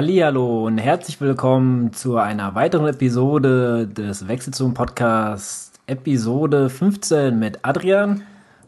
[0.00, 8.22] Hallihallo und herzlich willkommen zu einer weiteren Episode des Wechselzone Podcast, Episode 15 mit Adrian.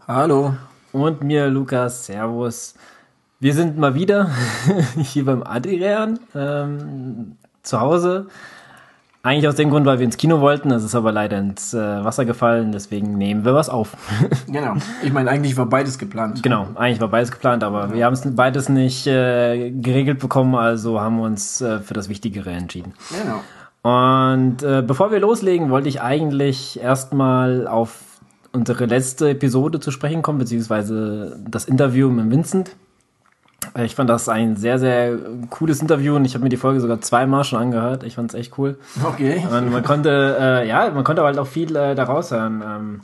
[0.06, 0.54] Hallo.
[0.92, 2.04] Und mir, Lukas.
[2.04, 2.74] Servus.
[3.40, 4.30] Wir sind mal wieder
[4.98, 8.26] hier beim Adrian ähm, zu Hause.
[9.24, 10.70] Eigentlich aus dem Grund, weil wir ins Kino wollten.
[10.70, 12.72] Das ist aber leider ins äh, Wasser gefallen.
[12.72, 13.96] Deswegen nehmen wir was auf.
[14.48, 14.74] genau.
[15.04, 16.42] Ich meine, eigentlich war beides geplant.
[16.42, 17.95] Genau, eigentlich war beides geplant, aber ja.
[17.95, 20.56] wir haben es beides nicht äh, geregelt bekommen.
[20.56, 22.95] Also haben wir uns äh, für das Wichtigere entschieden.
[23.10, 23.42] Genau.
[23.82, 28.00] Und äh, bevor wir loslegen, wollte ich eigentlich erstmal auf
[28.52, 32.74] unsere letzte Episode zu sprechen kommen, beziehungsweise das Interview mit Vincent.
[33.74, 35.16] Äh, ich fand das ein sehr, sehr
[35.51, 38.04] cooles Interview und ich habe mir die Folge sogar zweimal schon angehört.
[38.04, 38.79] Ich fand es echt cool.
[39.04, 39.43] Okay.
[39.51, 42.63] Und man konnte, äh, ja, man konnte halt auch viel äh, daraus hören.
[42.65, 43.01] Ähm,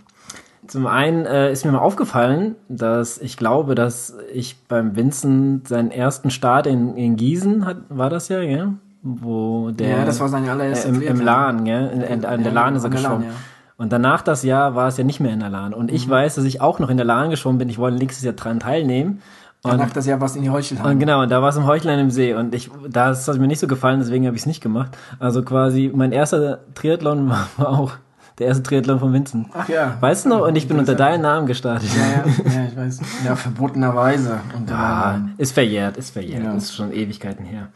[0.67, 5.91] zum einen äh, ist mir mal aufgefallen, dass ich glaube, dass ich beim Vincent seinen
[5.91, 8.75] ersten Start in, in Gießen hat, war das ja, ja?
[9.03, 9.89] Wo der.
[9.89, 11.91] Ja, das war sein allererster äh, im, Im Lahn, gell?
[11.95, 13.25] In, in, in der Lahn ist er geschwommen.
[13.29, 13.35] Ja.
[13.79, 15.73] Und danach das Jahr war es ja nicht mehr in der Lahn.
[15.73, 16.11] Und ich mhm.
[16.11, 17.69] weiß, dass ich auch noch in der Lahn geschwommen bin.
[17.69, 19.23] Ich wollte nächstes Jahr dran teilnehmen.
[19.63, 20.87] Und, Danach das Jahr war es in die Heuchelheim.
[20.87, 22.33] Und genau, und da war es im Heuchlein im See.
[22.33, 24.97] Und ich, das hat mir nicht so gefallen, deswegen habe ich es nicht gemacht.
[25.19, 27.93] Also quasi, mein erster Triathlon war, war auch
[28.39, 29.49] der erste Triathlon von Vincent.
[29.53, 29.97] Ach ja.
[29.99, 30.47] Weißt du noch?
[30.47, 31.91] Und ich bin unter deinem Namen gestartet.
[31.97, 33.01] Ja, ja, ja, ich weiß.
[33.27, 34.39] Ja, verbotenerweise.
[34.57, 36.45] Unter ja, ist verjährt, ist verjährt.
[36.45, 36.55] Ja.
[36.55, 37.69] Das ist schon Ewigkeiten her.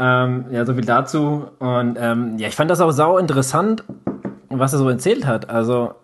[0.00, 1.46] Ähm, ja, so viel dazu.
[1.60, 3.84] Und ähm, ja, ich fand das auch sau interessant,
[4.48, 5.48] was er so erzählt hat.
[5.48, 5.94] Also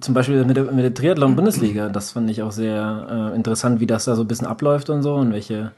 [0.00, 3.86] zum Beispiel mit der, mit der Triathlon-Bundesliga, das fand ich auch sehr äh, interessant, wie
[3.86, 5.72] das da so ein bisschen abläuft und so und welche,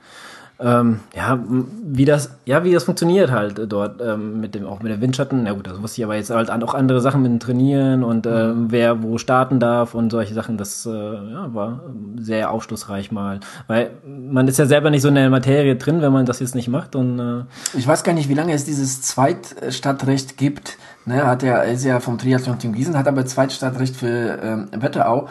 [0.61, 1.39] ähm, ja,
[1.85, 5.47] wie das, ja, wie das funktioniert halt dort, ähm, mit dem, auch mit der Windschatten.
[5.47, 8.27] Ja gut, das wusste ich aber jetzt halt auch andere Sachen mit dem Trainieren und
[8.27, 11.83] äh, wer wo starten darf und solche Sachen, das äh, ja, war
[12.17, 13.39] sehr aufschlussreich mal.
[13.69, 16.57] Weil man ist ja selber nicht so in der Materie drin, wenn man das jetzt
[16.57, 16.97] nicht macht.
[16.97, 17.45] Und, äh,
[17.79, 20.77] ich weiß gar nicht, wie lange es dieses Zweitstadtrecht gibt
[21.09, 25.27] Ne, hat ja, ist ja vom Triathlon Team Gießen, hat aber Zweitstadtrecht für ähm, Wetterau.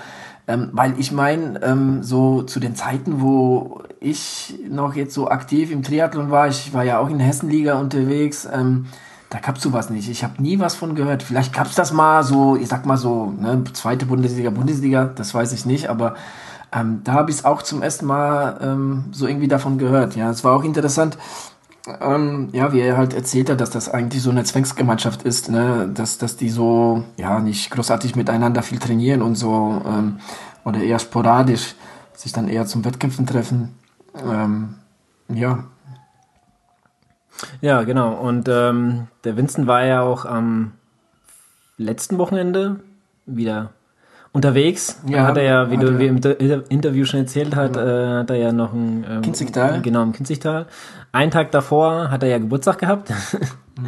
[0.47, 5.71] Ähm, weil ich meine, ähm, so zu den Zeiten, wo ich noch jetzt so aktiv
[5.71, 8.85] im Triathlon war, ich war ja auch in Hessenliga unterwegs, ähm,
[9.29, 10.09] da gab's sowas nicht.
[10.09, 11.21] Ich habe nie was von gehört.
[11.21, 15.51] Vielleicht gab's das mal so, ich sag mal so, ne, zweite Bundesliga, Bundesliga, das weiß
[15.51, 16.15] ich nicht, aber
[16.71, 20.15] ähm, da habe ich auch zum ersten Mal ähm, so irgendwie davon gehört.
[20.15, 21.17] Ja, es war auch interessant
[22.01, 25.89] ähm, ja, wie er halt erzählt hat, dass das eigentlich so eine Zwangsgemeinschaft ist, ne?
[25.93, 30.19] dass, dass die so, ja, nicht großartig miteinander viel trainieren und so, ähm,
[30.65, 31.75] oder eher sporadisch
[32.13, 33.75] sich dann eher zum Wettkämpfen treffen.
[34.15, 34.75] Ähm,
[35.29, 35.65] ja.
[37.61, 38.13] Ja, genau.
[38.15, 40.73] Und ähm, der Vincent war ja auch am
[41.77, 42.79] letzten Wochenende
[43.25, 43.71] wieder
[44.37, 45.01] unterwegs.
[45.07, 46.21] Ja, hat er ja, wie du wie im
[46.69, 48.17] Interview schon erzählt hat, ja.
[48.17, 49.81] Äh, hat er ja noch ein ähm, Kinzigtal.
[49.81, 50.67] Genau, im Kinzigtal.
[51.11, 53.09] Einen Tag davor hat er ja Geburtstag gehabt.
[53.77, 53.87] mhm.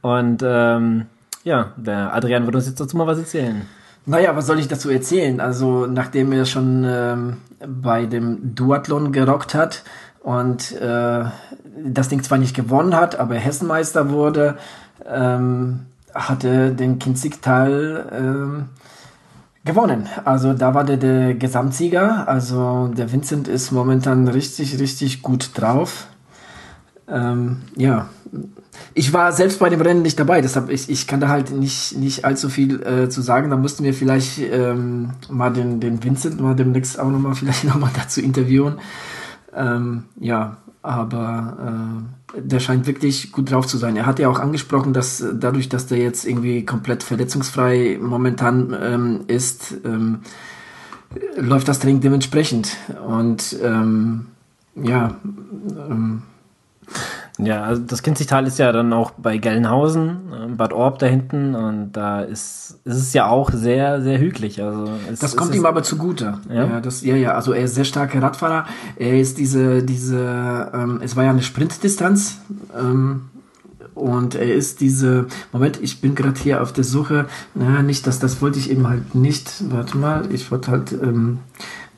[0.00, 1.06] Und ähm,
[1.44, 3.66] ja, der Adrian wird uns jetzt dazu mal was erzählen.
[4.06, 5.38] Naja, was soll ich dazu erzählen?
[5.38, 9.82] Also, nachdem er schon ähm, bei dem Duathlon gerockt hat
[10.22, 11.24] und äh,
[11.84, 14.56] das Ding zwar nicht gewonnen hat, aber Hessenmeister wurde,
[15.06, 15.80] ähm,
[16.14, 18.68] hatte den Kinzigtal ähm,
[19.64, 20.08] gewonnen.
[20.24, 22.28] Also da war der, der Gesamtsieger.
[22.28, 26.06] Also der Vincent ist momentan richtig, richtig gut drauf.
[27.08, 28.08] Ähm, ja,
[28.94, 31.96] ich war selbst bei dem Rennen nicht dabei, deshalb ich, ich kann da halt nicht,
[31.96, 33.50] nicht allzu viel äh, zu sagen.
[33.50, 37.90] Da müssten wir vielleicht ähm, mal den, den Vincent mal demnächst auch nochmal vielleicht nochmal
[37.94, 38.78] dazu interviewen.
[39.54, 43.96] Ähm, ja, aber äh, der scheint wirklich gut drauf zu sein.
[43.96, 49.20] Er hat ja auch angesprochen, dass dadurch, dass der jetzt irgendwie komplett verletzungsfrei momentan ähm,
[49.26, 50.20] ist, ähm,
[51.36, 52.76] läuft das Training dementsprechend.
[53.06, 54.26] Und ähm,
[54.74, 56.22] ja, ähm,
[57.44, 61.54] ja, also das Kinzigtal ist ja dann auch bei Gelnhausen, äh, Bad Orb da hinten
[61.54, 64.62] und da ist, ist es ja auch sehr, sehr hügelig.
[64.62, 66.38] Also es, das kommt ihm aber zugute.
[66.48, 66.66] Ja?
[66.66, 68.66] ja, das, ja, ja, also er ist sehr starker Radfahrer.
[68.96, 72.38] Er ist diese, diese, ähm, es war ja eine Sprintdistanz.
[72.78, 73.22] Ähm,
[73.94, 78.18] und er ist diese, Moment, ich bin gerade hier auf der Suche, naja, nicht, dass
[78.18, 81.40] das wollte ich eben halt nicht, warte mal, ich wollte halt ähm,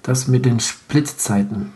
[0.03, 1.71] das mit den Splitzeiten.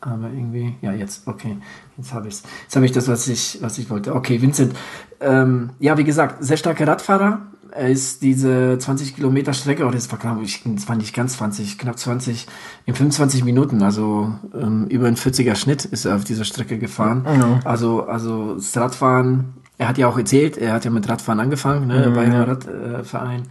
[0.00, 1.56] Aber irgendwie, ja, jetzt, okay,
[1.96, 2.42] jetzt habe ich es.
[2.62, 4.14] Jetzt habe ich das, was ich, was ich wollte.
[4.14, 4.74] Okay, Vincent,
[5.20, 7.42] ähm, ja, wie gesagt, sehr starker Radfahrer.
[7.72, 11.36] Er ist diese 20 Kilometer Strecke, oder das war, glaube ich, das war nicht ganz
[11.36, 12.46] 20, knapp 20,
[12.86, 17.26] in 25 Minuten, also ähm, über ein 40er Schnitt ist er auf dieser Strecke gefahren.
[17.28, 17.60] Mhm.
[17.64, 21.88] Also, also das Radfahren, er hat ja auch erzählt, er hat ja mit Radfahren angefangen,
[21.88, 23.42] ne, mhm, bei einem Radverein.
[23.42, 23.48] Äh,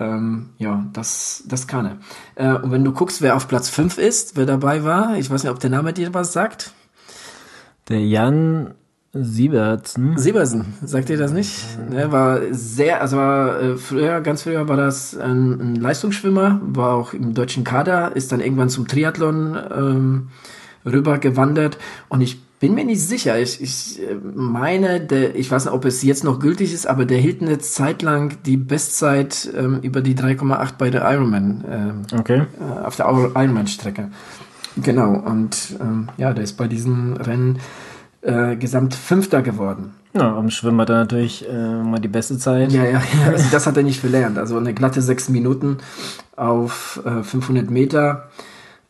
[0.00, 1.86] ähm, ja, das, das kann
[2.34, 2.54] er.
[2.56, 5.44] Äh, und wenn du guckst, wer auf Platz 5 ist, wer dabei war, ich weiß
[5.44, 6.72] nicht, ob der Name dir was sagt.
[7.88, 8.74] Der Jan
[9.12, 10.16] Siebertsen.
[10.16, 11.64] Siebersen, sagt ihr das nicht?
[11.92, 16.94] Er war sehr, also war, äh, früher, ganz früher war das ein, ein Leistungsschwimmer, war
[16.94, 20.28] auch im deutschen Kader, ist dann irgendwann zum Triathlon ähm,
[20.86, 21.76] rüber gewandert
[22.08, 23.38] und ich bin mir nicht sicher.
[23.40, 27.04] Ich, ich äh, meine, der, ich weiß nicht, ob es jetzt noch gültig ist, aber
[27.06, 31.64] der hielt eine Zeit lang die Bestzeit ähm, über die 3,8 bei der Ironman.
[31.68, 32.42] Ähm, Okay.
[32.60, 34.10] äh, auf der Ironman-Strecke.
[34.76, 37.58] Genau, und ähm, ja, der ist bei diesem Rennen
[38.22, 39.94] äh, gesamt Fünfter geworden.
[40.12, 42.72] Ja, am Schwimmen hat er natürlich äh, mal die beste Zeit.
[42.72, 44.38] Ja, ja, ja, also das hat er nicht verlernt.
[44.38, 45.78] Also eine glatte sechs Minuten
[46.36, 48.28] auf äh, 500 Meter.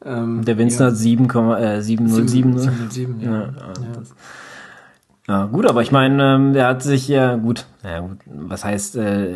[0.05, 2.51] Ähm, Der Winston hat 7, äh, 707.
[2.55, 2.59] ne?
[2.61, 3.31] 707, ja.
[3.31, 3.49] Ja, ja,
[3.99, 4.15] das-
[5.29, 8.97] ja, gut, aber ich meine, ähm, er hat sich ja gut, ja gut, was heißt,
[8.97, 9.29] äh,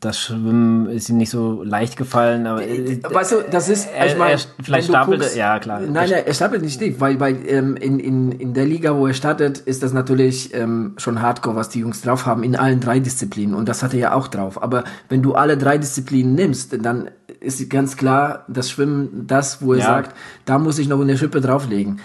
[0.00, 4.06] das Schwimmen ist ihm nicht so leicht gefallen, aber äh, Weißt du, das ist, er,
[4.06, 5.78] ich meine, vielleicht stapelte, ja klar.
[5.80, 9.06] Nein, nein, er stapelt nicht tief, weil, weil ähm, in, in, in der Liga, wo
[9.06, 12.80] er startet, ist das natürlich ähm, schon Hardcore, was die Jungs drauf haben, in allen
[12.80, 13.54] drei Disziplinen.
[13.54, 14.60] Und das hat er ja auch drauf.
[14.60, 17.10] Aber wenn du alle drei Disziplinen nimmst, dann
[17.42, 19.86] ist ganz klar, das Schwimmen, das, wo er Ja.
[19.86, 22.00] sagt, da muss ich noch eine Schippe drauflegen.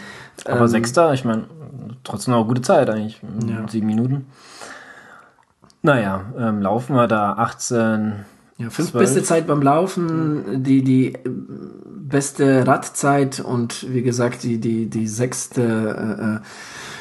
[0.45, 1.45] aber ähm, Sechster, ich meine,
[2.03, 3.21] trotzdem eine gute Zeit eigentlich,
[3.69, 4.25] sieben Minuten.
[5.81, 8.25] Naja, ähm, Laufen war da 18,
[8.57, 9.03] Ja, fünf Zwölf.
[9.03, 11.19] beste Zeit beim Laufen, die, die äh,
[12.07, 16.39] beste Radzeit und wie gesagt, die, die, die sechste äh, äh,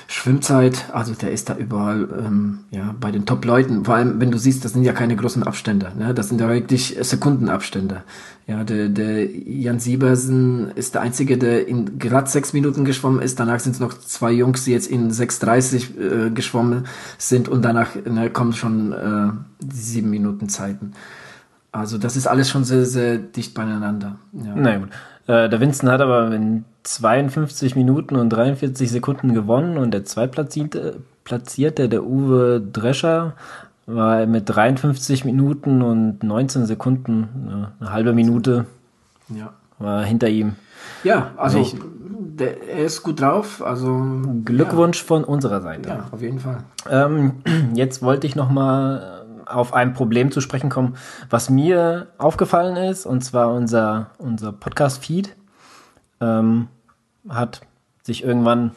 [0.08, 0.87] Schwimmzeit.
[0.93, 3.85] Also der ist da überall ähm, ja, bei den Top-Leuten.
[3.85, 5.93] Vor allem, wenn du siehst, das sind ja keine großen Abstände.
[5.99, 6.14] Ne?
[6.14, 8.03] Das sind ja wirklich Sekundenabstände.
[8.47, 13.41] Ja, der, der Jan Siebersen ist der Einzige, der in gerade sechs Minuten geschwommen ist.
[13.41, 16.87] Danach sind es noch zwei Jungs, die jetzt in 6,30 äh, geschwommen
[17.19, 19.32] sind und danach ne, kommen schon äh,
[19.73, 20.93] sieben Minuten Zeiten.
[21.76, 24.17] Also das ist alles schon sehr, sehr dicht beieinander.
[24.32, 24.52] Ja.
[24.55, 24.88] Na gut.
[25.26, 30.99] Äh, der Winston hat aber in 52 Minuten und 43 Sekunden gewonnen und der Zweitplatzierte,
[31.25, 33.34] Platzierte, der Uwe Drescher,
[33.87, 38.67] war mit 53 Minuten und 19 Sekunden, eine halbe Minute,
[39.29, 40.55] Ja, war hinter ihm.
[41.05, 41.76] ja also Ich-
[42.38, 43.62] der, er ist gut drauf.
[43.64, 44.05] Also
[44.44, 45.88] Glückwunsch von unserer Seite.
[45.88, 46.58] Ja, auf jeden Fall.
[46.90, 47.32] Ähm,
[47.75, 49.16] jetzt wollte ich noch mal
[49.46, 50.96] auf ein Problem zu sprechen kommen,
[51.31, 55.34] was mir aufgefallen ist, und zwar unser, unser Podcast-Feed
[56.20, 56.69] ähm,
[57.28, 57.62] hat
[58.02, 58.72] sich irgendwann,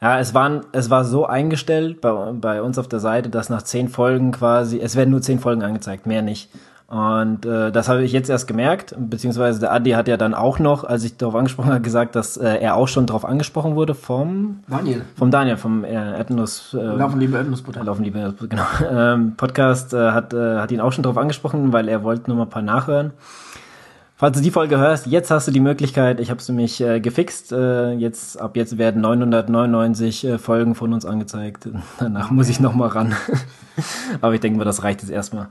[0.00, 3.62] ja, es, waren, es war so eingestellt bei, bei uns auf der Seite, dass nach
[3.62, 6.50] zehn Folgen quasi, es werden nur zehn Folgen angezeigt, mehr nicht.
[6.88, 10.60] Und äh, das habe ich jetzt erst gemerkt, beziehungsweise der Adi hat ja dann auch
[10.60, 13.96] noch, als ich darauf angesprochen habe, gesagt, dass äh, er auch schon darauf angesprochen wurde
[13.96, 16.74] vom, Daniel, vom Daniel, vom äh, Erdnuss.
[16.74, 17.82] Äh, laufen liebe Erdnussbutter.
[17.82, 18.62] Laufen die Bilder, genau.
[18.88, 22.36] Ähm, Podcast äh, hat, äh, hat ihn auch schon darauf angesprochen, weil er wollte nur
[22.36, 23.10] mal ein paar nachhören.
[24.18, 27.00] Falls du die Folge hörst, jetzt hast du die Möglichkeit, ich habe es nämlich äh,
[27.00, 31.68] gefixt, äh, jetzt, ab jetzt werden 999 äh, Folgen von uns angezeigt.
[31.98, 33.14] Danach muss ich noch mal ran.
[34.22, 35.48] Aber ich denke mal, das reicht jetzt erstmal.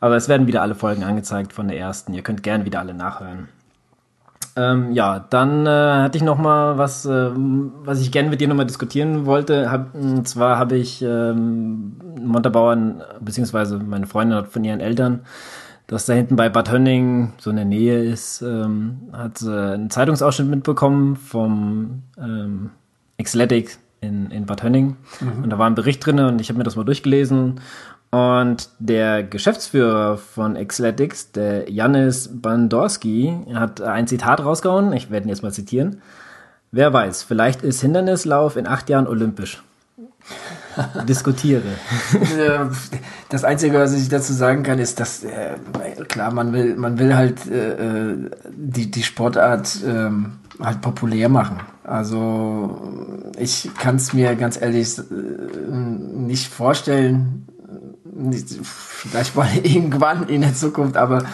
[0.00, 2.14] Aber es werden wieder alle Folgen angezeigt von der ersten.
[2.14, 3.48] Ihr könnt gern wieder alle nachhören.
[4.58, 5.70] Ähm, ja, dann äh,
[6.02, 9.70] hatte ich noch mal was, äh, was ich gerne mit dir noch mal diskutieren wollte.
[9.70, 12.76] Hab, und zwar habe ich ähm, Montabaur,
[13.20, 15.20] beziehungsweise meine Freundin hat von ihren Eltern,
[15.86, 19.90] das da hinten bei Bad Hönning so in der Nähe ist, ähm, hat äh, einen
[19.90, 22.70] Zeitungsausschnitt mitbekommen vom ähm,
[23.22, 24.96] Xletics in, in Bad Hönning.
[25.42, 27.60] Und da war ein Bericht drin und ich habe mir das mal durchgelesen.
[28.10, 34.92] Und der Geschäftsführer von Xletics, der Janis Bandorski, hat ein Zitat rausgehauen.
[34.94, 36.00] Ich werde ihn jetzt mal zitieren.
[36.70, 39.62] Wer weiß, vielleicht ist Hindernislauf in acht Jahren olympisch.
[41.08, 41.62] Diskutiere.
[42.12, 42.66] Äh,
[43.30, 45.56] das Einzige, was ich dazu sagen kann, ist, dass äh,
[46.08, 51.60] klar, man will, man will halt äh, äh, die die Sportart ähm, halt populär machen.
[51.84, 52.80] Also
[53.38, 55.02] ich kann es mir ganz ehrlich äh,
[55.72, 57.46] nicht vorstellen.
[58.62, 61.24] Vielleicht mal irgendwann in der Zukunft, aber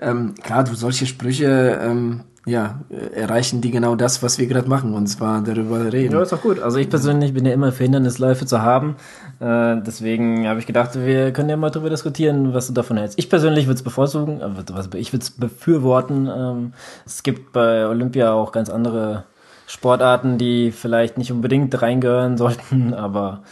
[0.00, 4.68] ähm, klar, du solche Sprüche ähm, ja, äh, erreichen die genau das, was wir gerade
[4.68, 6.12] machen, und zwar darüber reden.
[6.12, 6.60] Ja, ist doch gut.
[6.60, 8.96] Also ich persönlich bin ja immer für Hindernisläufe zu haben.
[9.40, 13.18] Äh, deswegen habe ich gedacht, wir können ja mal darüber diskutieren, was du davon hältst.
[13.18, 14.40] Ich persönlich würde es bevorzugen,
[14.72, 16.26] was- ich würde es befürworten.
[16.26, 16.72] Ähm,
[17.06, 19.24] es gibt bei Olympia auch ganz andere
[19.66, 23.42] Sportarten, die vielleicht nicht unbedingt reingehören sollten, aber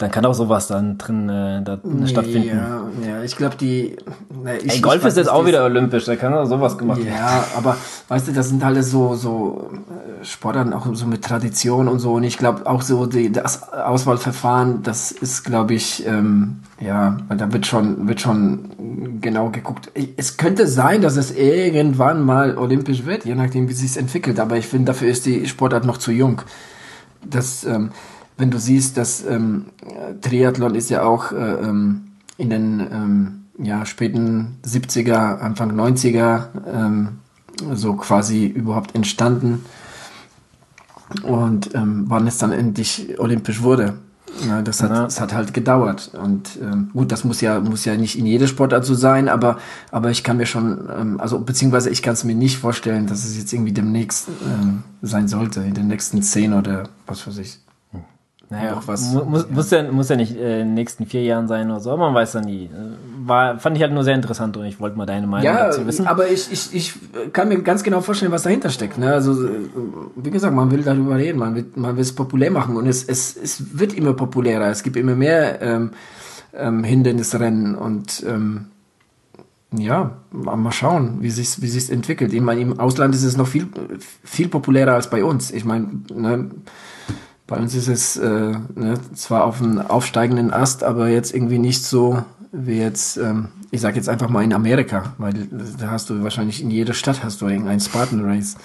[0.00, 2.48] dann kann auch sowas dann drin äh, da stattfinden.
[2.48, 3.96] Ja, ja, ich glaube, die.
[4.42, 7.14] Na, ich, Ey, Golf ist jetzt auch wieder olympisch, da kann auch sowas gemacht werden.
[7.14, 7.76] Ja, aber
[8.08, 12.14] weißt du, das sind alle so, so äh, Sportarten auch so mit Tradition und so.
[12.14, 17.36] Und ich glaube auch so, die, das Auswahlverfahren, das ist, glaube ich, ähm, ja, weil
[17.36, 19.92] da wird schon, wird schon genau geguckt.
[20.16, 24.40] Es könnte sein, dass es irgendwann mal olympisch wird, je nachdem, wie sich entwickelt.
[24.40, 26.40] Aber ich finde, dafür ist die Sportart noch zu jung.
[27.22, 27.90] Das, ähm,
[28.40, 29.66] wenn du siehst, dass ähm,
[30.22, 37.08] Triathlon ist ja auch äh, ähm, in den ähm, ja, späten 70er, Anfang 90er ähm,
[37.74, 39.64] so quasi überhaupt entstanden
[41.22, 43.94] und ähm, wann es dann endlich olympisch wurde.
[44.46, 45.02] Ja, das, hat, ja.
[45.02, 46.12] das hat halt gedauert.
[46.14, 49.58] Und ähm, gut, das muss ja, muss ja nicht in jeder Sportart so sein, aber,
[49.90, 53.24] aber ich kann mir schon, ähm, also beziehungsweise ich kann es mir nicht vorstellen, dass
[53.24, 57.58] es jetzt irgendwie demnächst ähm, sein sollte, in den nächsten zehn oder was weiß ich.
[58.50, 59.12] Naja, auch was.
[59.12, 59.54] Muss, ja.
[59.54, 62.12] Muss, ja, muss ja nicht äh, in den nächsten vier Jahren sein oder so, man
[62.12, 62.68] weiß ja nie.
[63.24, 65.86] War, fand ich halt nur sehr interessant und ich wollte mal deine Meinung ja, dazu
[65.86, 66.08] wissen.
[66.08, 66.94] aber ich, ich, ich
[67.32, 68.98] kann mir ganz genau vorstellen, was dahinter steckt.
[68.98, 69.12] Ne?
[69.12, 69.48] Also,
[70.16, 73.04] wie gesagt, man will darüber reden, man will, man will es populär machen und es,
[73.04, 74.68] es, es wird immer populärer.
[74.68, 75.90] Es gibt immer mehr ähm,
[76.52, 78.66] ähm, Hindernisrennen und ähm,
[79.72, 82.32] ja, mal schauen, wie sich wie sich's entwickelt.
[82.32, 83.68] Ich meine, im Ausland ist es noch viel
[84.24, 85.52] viel populärer als bei uns.
[85.52, 86.50] Ich meine, ne,
[87.50, 91.84] bei uns ist es äh, ne, zwar auf einem aufsteigenden Ast, aber jetzt irgendwie nicht
[91.84, 95.34] so wie jetzt, ähm, ich sag jetzt einfach mal in Amerika, weil
[95.78, 98.56] da hast du wahrscheinlich in jeder Stadt hast du irgendein Spartan Race.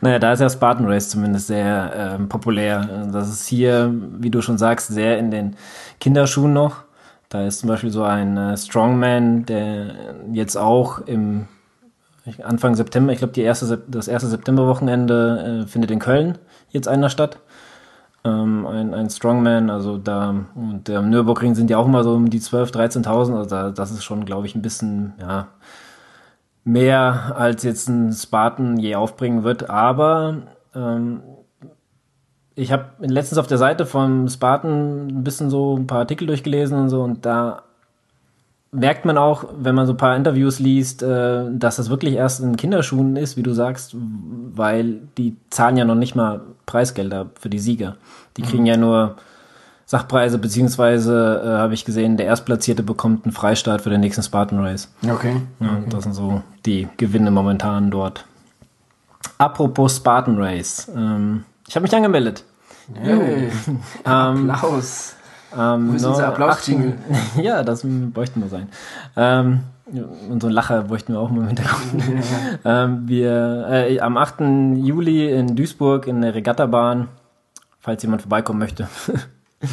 [0.00, 3.08] Naja, da ist ja Spartan Race zumindest sehr ähm, populär.
[3.12, 5.56] Das ist hier, wie du schon sagst, sehr in den
[5.98, 6.84] Kinderschuhen noch.
[7.28, 9.94] Da ist zum Beispiel so ein äh, Strongman, der
[10.32, 11.48] jetzt auch im
[12.44, 16.38] Anfang September, ich glaube, erste, das erste Septemberwochenende äh, findet in Köln
[16.70, 17.38] jetzt einer statt
[18.28, 22.30] ähm, ein, ein Strongman, also da, und der Nürburgring sind ja auch immer so um
[22.30, 25.48] die 12.000, 13.000, also da, das ist schon, glaube ich, ein bisschen, ja,
[26.64, 30.42] mehr als jetzt ein Spartan je aufbringen wird, aber
[30.74, 31.22] ähm,
[32.54, 36.78] ich habe letztens auf der Seite vom Spartan ein bisschen so ein paar Artikel durchgelesen
[36.78, 37.62] und so und da
[38.70, 42.40] merkt man auch, wenn man so ein paar Interviews liest, äh, dass das wirklich erst
[42.40, 47.50] in Kinderschuhen ist, wie du sagst, weil die zahlen ja noch nicht mal Preisgelder für
[47.50, 47.96] die Sieger.
[48.36, 48.66] Die kriegen mhm.
[48.66, 49.16] ja nur
[49.86, 54.60] Sachpreise, beziehungsweise äh, habe ich gesehen, der Erstplatzierte bekommt einen Freistaat für den nächsten Spartan
[54.60, 54.92] Race.
[55.02, 55.40] Okay.
[55.60, 55.78] Ja.
[55.88, 58.26] Das sind so die Gewinne momentan dort.
[59.38, 60.90] Apropos Spartan Race.
[60.94, 62.44] Ähm, ich habe mich angemeldet.
[62.94, 63.50] Hey.
[64.04, 65.14] ähm, Applaus.
[65.56, 66.98] Ähm, Wo ist unser Applaus-Jingle?
[67.42, 68.68] ja, das bräuchten wir sein.
[69.16, 69.60] Ähm,
[70.30, 72.02] und so ein Lacher bräuchten wir auch mal im Hintergrund.
[72.64, 74.40] ähm, wir, äh, am 8.
[74.76, 77.08] Juli in Duisburg in der Regattabahn,
[77.80, 78.88] falls jemand vorbeikommen möchte.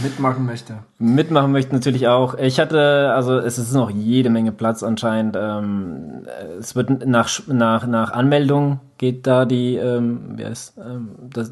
[0.03, 0.79] Mitmachen möchte.
[0.97, 2.33] Mitmachen möchte natürlich auch.
[2.35, 5.37] Ich hatte, also es ist noch jede Menge Platz anscheinend.
[5.39, 6.25] Ähm,
[6.59, 11.51] es wird nach, nach, nach Anmeldung geht da die, ähm, wie heißt, ähm, das,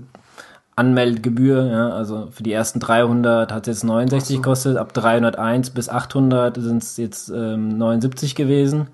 [0.75, 5.89] Anmeldgebühr, ja, also für die ersten 300 hat es jetzt 69 gekostet, ab 301 bis
[5.89, 8.87] 800 sind es jetzt ähm, 79 gewesen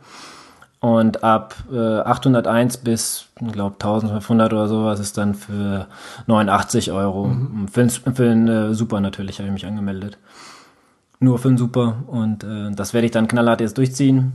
[0.81, 5.87] und ab äh, 801 bis, ich glaube, 1500 oder sowas ist dann für
[6.27, 7.27] 89 Euro.
[7.27, 7.67] Mhm.
[7.67, 10.17] Für, für den äh, Super natürlich habe ich mich angemeldet.
[11.21, 14.33] Nur für den Super und äh, das werde ich dann knallhart jetzt durchziehen.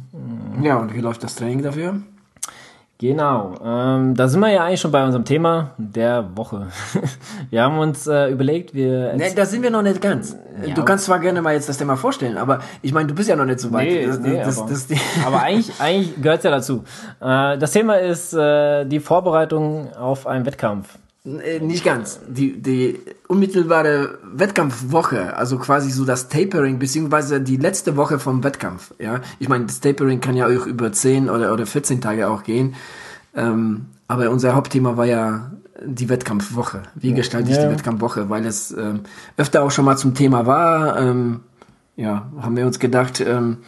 [0.63, 2.01] Ja, und wie läuft das Training dafür?
[3.07, 6.69] Genau, ähm, da sind wir ja eigentlich schon bei unserem Thema der Woche.
[7.51, 9.13] wir haben uns äh, überlegt, wir.
[9.15, 10.35] Nee, da sind wir noch nicht ganz.
[10.67, 13.29] Ja, du kannst zwar gerne mal jetzt das Thema vorstellen, aber ich meine, du bist
[13.29, 13.89] ja noch nicht so weit.
[13.89, 14.87] Nee, das, nee, das, aber, das,
[15.27, 16.85] aber, eigentlich, eigentlich gehört es ja dazu.
[17.21, 20.89] Äh, das Thema ist äh, die Vorbereitung auf einen Wettkampf.
[21.25, 22.21] Äh, nicht ganz.
[22.29, 28.93] Die, die unmittelbare Wettkampfwoche, also quasi so das Tapering, beziehungsweise die letzte Woche vom Wettkampf.
[28.99, 32.43] Ja, ich meine, das Tapering kann ja auch über 10 oder, oder 14 Tage auch
[32.43, 32.75] gehen.
[33.35, 35.53] Ähm, aber unser Hauptthema war ja
[35.85, 36.83] die Wettkampfwoche.
[36.95, 37.67] Wie gestalte ich ja.
[37.67, 38.29] die Wettkampfwoche?
[38.29, 39.01] Weil es ähm,
[39.39, 41.01] öfter auch schon mal zum Thema war.
[41.01, 41.41] Ähm,
[41.97, 43.59] ja, haben wir uns gedacht, ähm,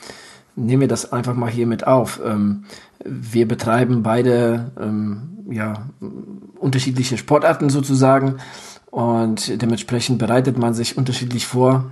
[0.57, 2.21] nehmen wir das einfach mal hier mit auf.
[2.25, 2.65] Ähm,
[3.05, 5.89] wir betreiben beide ähm, ja,
[6.59, 8.37] unterschiedliche Sportarten sozusagen
[8.91, 11.91] und dementsprechend bereitet man sich unterschiedlich vor.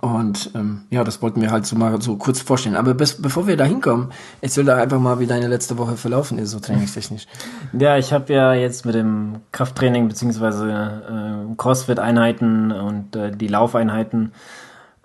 [0.00, 2.76] Und ähm, ja, das wollten wir halt so mal so kurz vorstellen.
[2.76, 4.08] Aber bis, bevor wir da hinkommen,
[4.42, 7.26] erzähl da einfach mal, wie deine letzte Woche verlaufen ist, so trainingstechnisch.
[7.72, 14.32] Ja, ich habe ja jetzt mit dem Krafttraining beziehungsweise äh, Crossfit-Einheiten und äh, die Laufeinheiten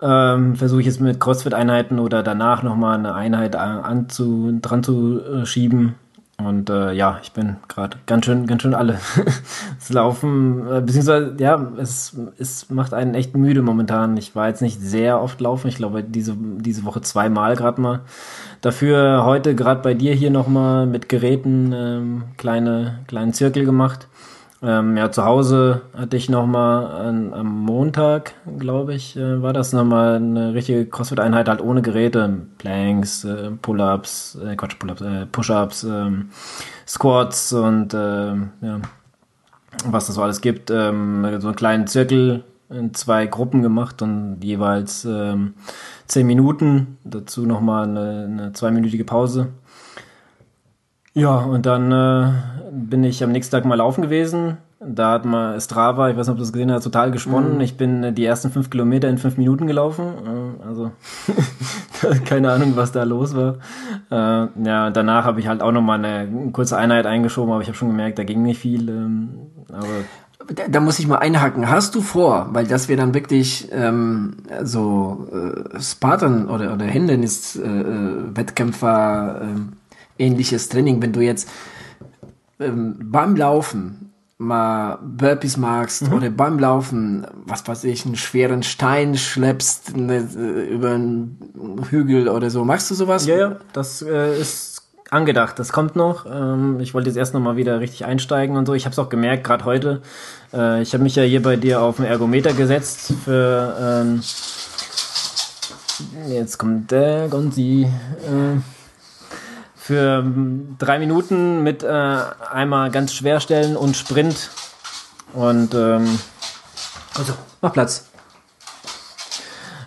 [0.02, 5.46] ähm, versuche ich jetzt mit Crossfit-Einheiten oder danach nochmal eine Einheit anzu, dran zu äh,
[5.46, 5.94] schieben.
[6.38, 9.00] Und äh, ja, ich bin gerade ganz schön, ganz schön alle.
[9.78, 14.16] das Laufen, äh, beziehungsweise, ja, es, es macht einen echt müde momentan.
[14.18, 15.68] Ich war jetzt nicht sehr oft laufen.
[15.68, 18.00] Ich glaube, diese, diese Woche zweimal gerade mal.
[18.60, 24.06] Dafür heute gerade bei dir hier nochmal mit Geräten ähm, kleine, kleinen Zirkel gemacht.
[24.62, 30.16] Ähm, ja, zu Hause hatte ich nochmal am Montag, glaube ich, äh, war das nochmal
[30.16, 32.46] eine richtige CrossFit-Einheit, halt ohne Geräte.
[32.56, 36.30] Planks, äh, Pull-Ups, äh, Quatsch, Pull-Ups, äh, Push-Ups, ähm,
[36.86, 38.80] Squats und äh, ja,
[39.84, 40.70] was das so alles gibt.
[40.70, 45.54] Ähm, so einen kleinen Zirkel in zwei Gruppen gemacht und jeweils ähm,
[46.06, 46.96] zehn Minuten.
[47.04, 49.48] Dazu nochmal eine, eine zweiminütige Pause.
[51.12, 52.32] Ja, und dann äh,
[52.70, 54.58] bin ich am nächsten Tag mal laufen gewesen.
[54.78, 57.56] Da hat mal Strava, ich weiß nicht, ob du das gesehen hast, total gesponnen.
[57.58, 57.62] Mm.
[57.62, 60.04] Ich bin äh, die ersten fünf Kilometer in fünf Minuten gelaufen.
[60.04, 60.90] Äh, also
[62.26, 63.54] keine Ahnung, was da los war.
[64.10, 67.78] Äh, ja, danach habe ich halt auch nochmal eine kurze Einheit eingeschoben, aber ich habe
[67.78, 68.90] schon gemerkt, da ging nicht viel.
[68.90, 69.30] Ähm,
[69.72, 69.86] aber
[70.54, 71.70] da, da, muss ich mal einhaken.
[71.70, 79.40] Hast du vor, weil das wäre dann wirklich ähm, so äh, Spartan oder, oder Hindernis-Wettkämpfer
[79.40, 81.48] äh, äh, ähnliches Training, wenn du jetzt
[82.60, 86.12] ähm, beim Laufen mal Burpees magst mhm.
[86.12, 90.28] oder beim Laufen, was weiß ich, einen schweren Stein schleppst ne,
[90.70, 91.38] über einen
[91.88, 92.64] Hügel oder so.
[92.64, 93.26] Magst du sowas?
[93.26, 95.58] Ja, ja, das äh, ist angedacht.
[95.58, 96.26] Das kommt noch.
[96.26, 98.74] Ähm, ich wollte jetzt erst noch mal wieder richtig einsteigen und so.
[98.74, 100.02] Ich habe es auch gemerkt, gerade heute.
[100.52, 104.04] Äh, ich habe mich ja hier bei dir auf den Ergometer gesetzt für.
[104.04, 104.20] Ähm,
[106.28, 107.88] jetzt kommt der Gonzi.
[108.24, 108.60] Äh,
[109.86, 112.18] für ähm, drei Minuten mit äh,
[112.50, 114.50] einmal ganz schwer stellen und Sprint.
[115.32, 116.18] Und ähm,
[117.16, 118.08] also, mach Platz.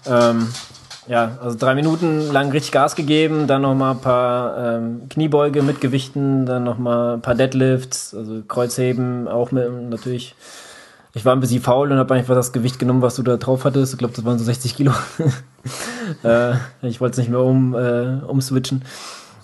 [0.06, 0.48] Ähm,
[1.08, 5.82] ja, also drei Minuten lang richtig Gas gegeben, dann nochmal ein paar ähm, Kniebeuge mit
[5.82, 10.34] Gewichten, dann nochmal ein paar Deadlifts, also Kreuzheben auch mit natürlich.
[11.13, 13.65] Ich war ein bisschen faul und habe einfach das Gewicht genommen, was du da drauf
[13.65, 13.91] hattest.
[13.91, 14.94] Ich glaube, das waren so 60 Kilo.
[16.24, 16.53] äh,
[16.84, 18.84] ich wollte es nicht mehr um, äh, umswitchen.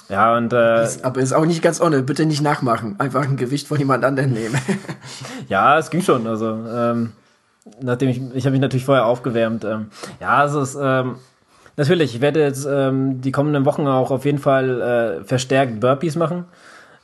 [0.10, 2.04] Ja, und äh, ist, aber ist auch nicht ganz ohne.
[2.04, 2.96] Bitte nicht nachmachen.
[3.00, 4.60] Einfach ein Gewicht von jemand anderem nehmen.
[5.50, 6.28] ja, es ging schon.
[6.28, 7.14] Also ähm,
[7.82, 9.64] nachdem ich ich habe mich natürlich vorher aufgewärmt.
[9.66, 9.88] Ähm,
[10.20, 11.16] ja, also es ähm,
[11.78, 16.16] Natürlich, ich werde jetzt ähm, die kommenden Wochen auch auf jeden Fall äh, verstärkt Burpees
[16.16, 16.46] machen.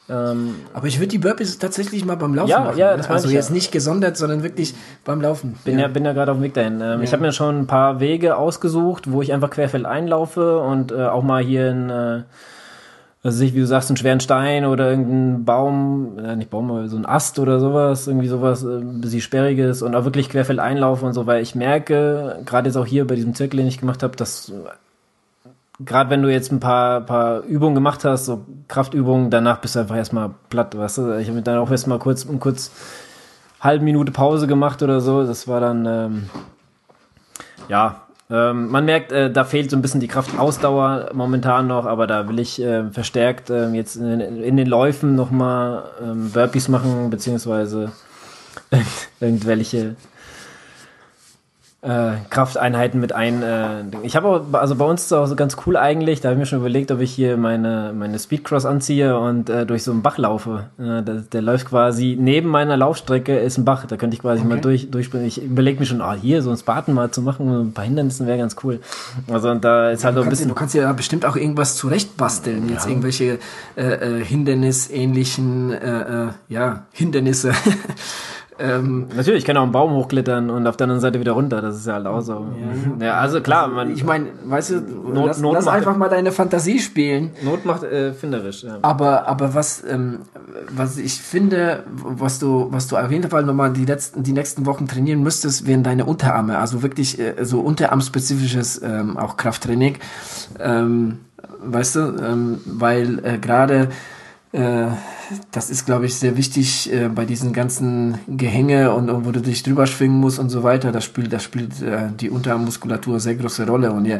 [0.09, 2.77] Ähm, Aber ich würde die Burpees tatsächlich mal beim Laufen ja, machen.
[2.77, 3.55] Ja, das also jetzt ja.
[3.55, 4.73] nicht gesondert, sondern wirklich
[5.03, 5.57] beim Laufen.
[5.65, 6.79] Bin ja, ja bin ja gerade auf dem Weg dahin.
[6.81, 7.01] Ähm.
[7.01, 11.05] Ich habe mir schon ein paar Wege ausgesucht, wo ich einfach querfeld einlaufe und äh,
[11.05, 12.23] auch mal hier in äh,
[13.23, 16.87] also ich, wie du sagst, einen schweren Stein oder irgendeinen Baum, äh, nicht Baum, aber
[16.87, 20.59] so ein Ast oder sowas, irgendwie sowas, äh, ein bisschen sperriges und auch wirklich querfeld
[20.59, 23.79] einlaufen und so, weil ich merke, gerade jetzt auch hier bei diesem Zirkel, den ich
[23.79, 24.53] gemacht habe, dass äh,
[25.85, 29.79] gerade wenn du jetzt ein paar, paar Übungen gemacht hast, so Kraftübungen, danach bist du
[29.79, 31.17] einfach erstmal platt, weißt du?
[31.19, 32.71] Ich habe dann auch erstmal kurz, kurz
[33.59, 35.25] halbe Minute Pause gemacht oder so.
[35.25, 36.29] Das war dann, ähm,
[37.69, 38.01] ja,
[38.31, 42.29] ähm, man merkt, äh, da fehlt so ein bisschen die Kraftausdauer momentan noch, aber da
[42.29, 47.91] will ich äh, verstärkt äh, jetzt in, in, den Läufen nochmal ähm, Burpees machen, beziehungsweise
[49.19, 49.95] irgendwelche
[51.81, 53.41] äh, Krafteinheiten mit ein.
[53.41, 56.21] Äh, ich habe auch, also bei uns ist es auch so ganz cool eigentlich.
[56.21, 59.65] Da habe ich mir schon überlegt, ob ich hier meine, meine Speedcross anziehe und äh,
[59.65, 60.65] durch so einen Bach laufe.
[60.77, 63.85] Äh, der, der, läuft quasi neben meiner Laufstrecke ist ein Bach.
[63.87, 64.49] Da könnte ich quasi okay.
[64.49, 65.25] mal durch, durchspringen.
[65.25, 68.27] Ich überlege mir schon, ah, hier so ein Spartan mal zu machen, ein paar Hindernissen
[68.27, 68.79] wäre ganz cool.
[69.31, 70.49] Also und da ist ja, halt so ein bisschen.
[70.49, 72.69] du kannst ja bestimmt auch irgendwas zurechtbasteln.
[72.69, 72.91] Jetzt ja.
[72.91, 73.39] irgendwelche
[73.75, 77.53] äh, äh, Hindernisähnlichen, äh, äh, ja, Hindernisse.
[78.61, 81.61] Ähm, Natürlich, ich kann auch einen Baum hochklettern und auf der anderen Seite wieder runter.
[81.61, 82.45] Das ist ja halt auch so.
[82.99, 83.91] Ja, ja also klar, man.
[83.91, 87.31] Ich meine, weißt du, Not, lass, Not lass einfach mal deine Fantasie spielen.
[87.43, 88.63] Not macht äh, finderisch.
[88.63, 88.77] Ja.
[88.81, 90.19] Aber, aber was, ähm,
[90.69, 94.65] was ich finde, was du, was du auf jeden Fall nochmal die letzten, die nächsten
[94.65, 96.59] Wochen trainieren müsstest, wären deine Unterarme.
[96.59, 99.97] Also wirklich äh, so unterarmspezifisches ähm, auch Krafttraining.
[100.59, 101.19] Ähm,
[101.63, 103.89] weißt du, ähm, weil äh, gerade
[104.53, 109.41] das ist, glaube ich, sehr wichtig äh, bei diesen ganzen Gehänge und, und, wo du
[109.41, 110.91] dich drüber schwingen musst und so weiter.
[110.91, 113.93] Das spielt, das spielt äh, die Untermuskulatur sehr große Rolle.
[113.93, 114.19] Und je,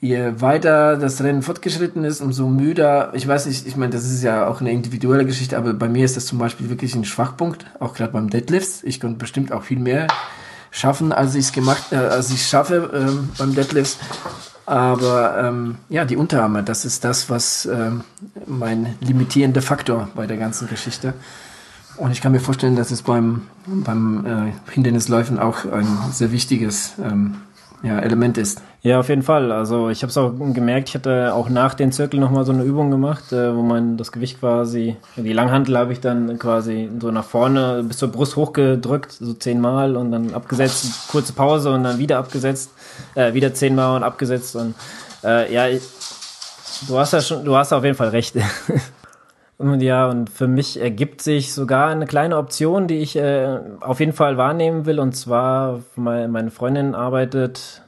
[0.00, 3.12] je weiter das Rennen fortgeschritten ist, umso müder.
[3.14, 6.04] Ich weiß nicht, ich meine, das ist ja auch eine individuelle Geschichte, aber bei mir
[6.04, 8.82] ist das zum Beispiel wirklich ein Schwachpunkt, auch gerade beim Deadlifts.
[8.82, 10.08] Ich könnte bestimmt auch viel mehr
[10.72, 13.98] schaffen, als ich es gemacht, äh, als ich schaffe ähm, beim Deadlifts.
[14.66, 18.02] Aber ähm, ja, die Unterarme, das ist das, was ähm,
[18.46, 21.14] mein limitierender Faktor bei der ganzen Geschichte.
[21.96, 26.94] Und ich kann mir vorstellen, dass es beim, beim äh, Hindernisläufen auch ein sehr wichtiges
[27.02, 27.36] ähm,
[27.82, 28.62] ja, Element ist.
[28.82, 29.50] Ja, auf jeden Fall.
[29.52, 32.62] Also ich habe es auch gemerkt, ich hatte auch nach den Zirkel nochmal so eine
[32.62, 37.10] Übung gemacht, äh, wo man das Gewicht quasi, die Langhantel habe ich dann quasi so
[37.10, 41.98] nach vorne bis zur Brust hochgedrückt, so zehnmal und dann abgesetzt, kurze Pause und dann
[41.98, 42.70] wieder abgesetzt,
[43.14, 44.74] äh, wieder zehnmal und abgesetzt und
[45.22, 45.66] äh, ja,
[46.86, 48.36] du hast ja schon, du hast auf jeden Fall recht.
[49.56, 54.00] Und ja, und für mich ergibt sich sogar eine kleine Option, die ich äh, auf
[54.00, 54.98] jeden Fall wahrnehmen will.
[54.98, 57.82] Und zwar, meine Freundin arbeitet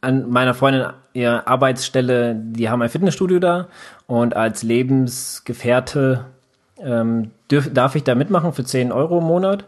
[0.00, 3.68] an meiner Freundin ihre Arbeitsstelle, die haben ein Fitnessstudio da
[4.06, 6.24] und als Lebensgefährte
[6.82, 9.66] ähm, dürf, darf ich da mitmachen für 10 Euro im Monat.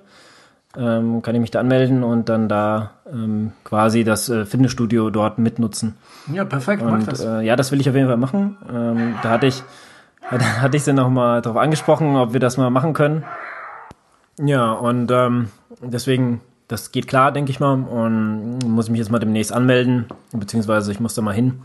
[0.76, 5.38] ähm, kann ich mich da anmelden und dann da ähm, quasi das äh, Fitnessstudio dort
[5.38, 5.96] mitnutzen.
[6.32, 6.82] Ja, perfekt.
[6.82, 7.20] Und das.
[7.20, 8.56] Äh, ja, das will ich auf jeden Fall machen.
[8.72, 9.62] Ähm, da hatte ich,
[10.30, 13.24] da hatte ich sie noch mal darauf angesprochen, ob wir das mal machen können.
[14.38, 15.50] Ja, und ähm,
[15.82, 17.72] deswegen, das geht klar, denke ich mal.
[17.72, 21.61] Und muss ich mich jetzt mal demnächst anmelden, beziehungsweise ich muss da mal hin.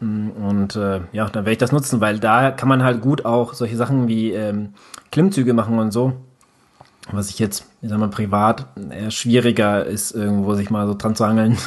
[0.00, 3.52] Und äh, ja, dann werde ich das nutzen, weil da kann man halt gut auch
[3.54, 4.74] solche Sachen wie ähm,
[5.10, 6.14] Klimmzüge machen und so
[7.12, 11.14] was ich jetzt, ich sag mal, privat eher schwieriger ist, irgendwo sich mal so dran
[11.14, 11.56] zu hangeln.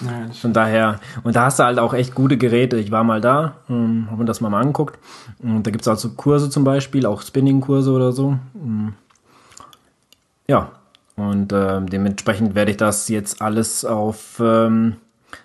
[0.00, 2.76] Nein, Von daher, und da hast du halt auch echt gute Geräte.
[2.76, 4.98] Ich war mal da, ähm, habe mir das mal, mal angeguckt.
[5.40, 8.38] Und da gibt es auch so Kurse zum Beispiel, auch Spinning-Kurse oder so.
[8.54, 8.94] Ähm,
[10.48, 10.70] ja,
[11.16, 14.96] und äh, dementsprechend werde ich das jetzt alles auf ähm,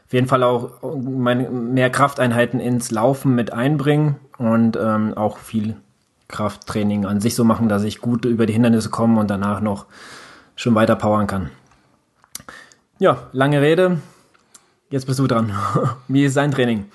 [0.08, 5.76] auf jeden Fall auch meine, mehr Krafteinheiten ins Laufen mit einbringen und ähm, auch viel
[6.28, 9.86] Krafttraining an sich so machen, dass ich gut über die Hindernisse komme und danach noch
[10.56, 11.50] schon weiter powern kann.
[13.00, 14.00] Ja, lange Rede.
[14.90, 15.52] Jetzt bist du dran.
[16.08, 16.86] Wie ist dein Training?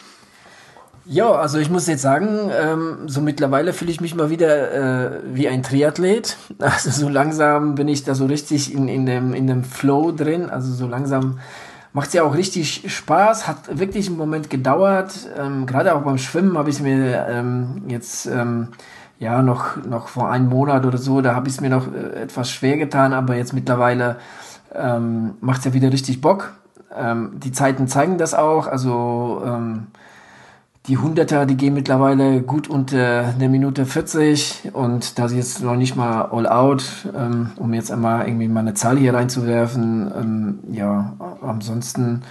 [1.06, 5.20] Ja, also ich muss jetzt sagen, ähm, so mittlerweile fühle ich mich mal wieder äh,
[5.24, 6.36] wie ein Triathlet.
[6.58, 10.50] Also so langsam bin ich da so richtig in, in, dem, in dem Flow drin.
[10.50, 11.40] Also so langsam
[11.92, 13.48] macht es ja auch richtig Spaß.
[13.48, 15.28] Hat wirklich einen Moment gedauert.
[15.36, 18.68] Ähm, Gerade auch beim Schwimmen habe ich mir ähm, jetzt ähm,
[19.18, 22.22] ja, noch, noch vor einem Monat oder so, da habe ich es mir noch äh,
[22.22, 24.16] etwas schwer getan, aber jetzt mittlerweile
[24.74, 26.54] ähm, macht es ja wieder richtig Bock.
[26.96, 29.86] Ähm, die Zeiten zeigen das auch, also ähm,
[30.86, 35.76] die Hunderter, die gehen mittlerweile gut unter eine Minute 40 und das ist jetzt noch
[35.76, 36.82] nicht mal all out,
[37.16, 40.10] ähm, um jetzt einmal irgendwie mal eine Zahl hier reinzuwerfen.
[40.16, 42.22] Ähm, ja, ansonsten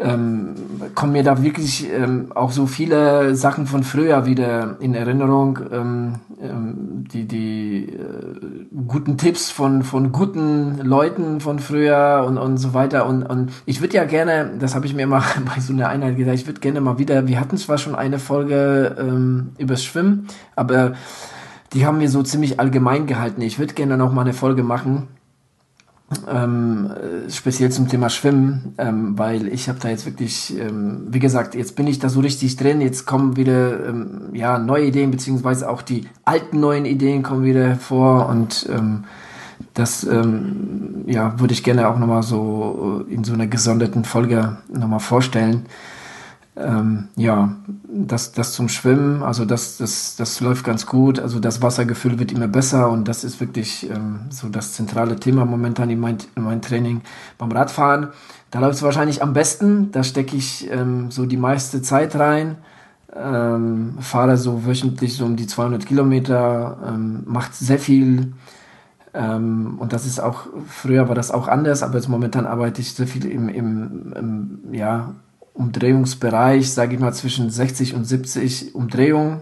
[0.00, 0.54] ähm,
[0.94, 6.14] kommen mir da wirklich ähm, auch so viele Sachen von früher wieder in Erinnerung, ähm,
[6.42, 12.74] ähm, die, die äh, guten Tipps von, von guten Leuten von früher und, und so
[12.74, 13.06] weiter.
[13.06, 15.22] Und, und ich würde ja gerne, das habe ich mir mal
[15.54, 18.18] bei so einer Einheit gesagt, ich würde gerne mal wieder, wir hatten zwar schon eine
[18.18, 20.26] Folge ähm, übers Schwimmen,
[20.56, 20.94] aber
[21.72, 23.42] die haben wir so ziemlich allgemein gehalten.
[23.42, 25.08] Ich würde gerne noch mal eine Folge machen
[26.28, 26.90] ähm,
[27.28, 31.76] speziell zum Thema Schwimmen, ähm, weil ich habe da jetzt wirklich, ähm, wie gesagt, jetzt
[31.76, 35.82] bin ich da so richtig drin, jetzt kommen wieder ähm, ja neue Ideen, beziehungsweise auch
[35.82, 39.04] die alten neuen Ideen kommen wieder hervor und ähm,
[39.72, 45.00] das ähm, ja, würde ich gerne auch nochmal so in so einer gesonderten Folge nochmal
[45.00, 45.66] vorstellen
[46.56, 47.56] ähm, ja,
[47.88, 51.18] das, das zum Schwimmen, also das, das, das läuft ganz gut.
[51.18, 55.44] Also das Wassergefühl wird immer besser und das ist wirklich ähm, so das zentrale Thema
[55.46, 57.02] momentan in, mein, in meinem Training
[57.38, 58.08] beim Radfahren.
[58.52, 59.90] Da läuft es wahrscheinlich am besten.
[59.90, 62.56] Da stecke ich ähm, so die meiste Zeit rein.
[63.16, 68.32] Ähm, fahre so wöchentlich so um die 200 Kilometer, ähm, macht sehr viel.
[69.12, 72.94] Ähm, und das ist auch, früher war das auch anders, aber jetzt momentan arbeite ich
[72.94, 75.14] sehr viel im, im, im ja,
[75.54, 79.40] Umdrehungsbereich, sage ich mal, zwischen 60 und 70 Umdrehungen.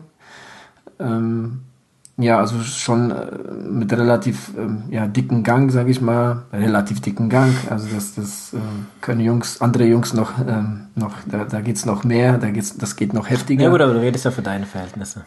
[1.00, 1.62] Ähm,
[2.18, 3.26] ja, also schon äh,
[3.70, 7.52] mit relativ ähm, ja, dicken Gang, sage ich mal, relativ dicken Gang.
[7.70, 8.58] Also das, das äh,
[9.00, 12.96] können Jungs, andere Jungs noch, ähm, noch da, da geht's noch mehr, da geht's, das
[12.96, 13.64] geht noch heftiger.
[13.64, 15.24] Ja gut, aber du redest ja für deine Verhältnisse.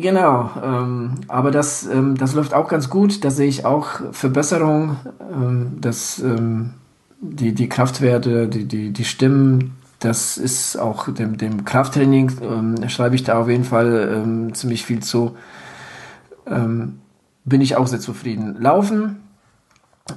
[0.00, 3.24] Genau, ähm, aber das, ähm, das läuft auch ganz gut.
[3.24, 4.96] Da sehe ich auch Verbesserung,
[5.32, 6.22] ähm, dass
[7.20, 13.16] die, die Kraftwerte, die, die, die Stimmen, das ist auch dem, dem Krafttraining, ähm, schreibe
[13.16, 15.36] ich da auf jeden Fall ähm, ziemlich viel zu.
[16.46, 17.00] Ähm,
[17.44, 18.56] bin ich auch sehr zufrieden.
[18.60, 19.16] Laufen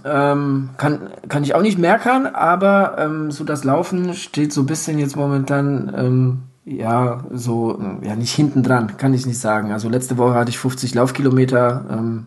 [0.06, 4.68] ähm, kann, kann ich auch nicht merken, aber ähm, so das Laufen steht so ein
[4.68, 9.72] bisschen jetzt momentan, ähm, ja, so, ja, nicht hinten dran, kann ich nicht sagen.
[9.72, 12.24] Also letzte Woche hatte ich 50 Laufkilometer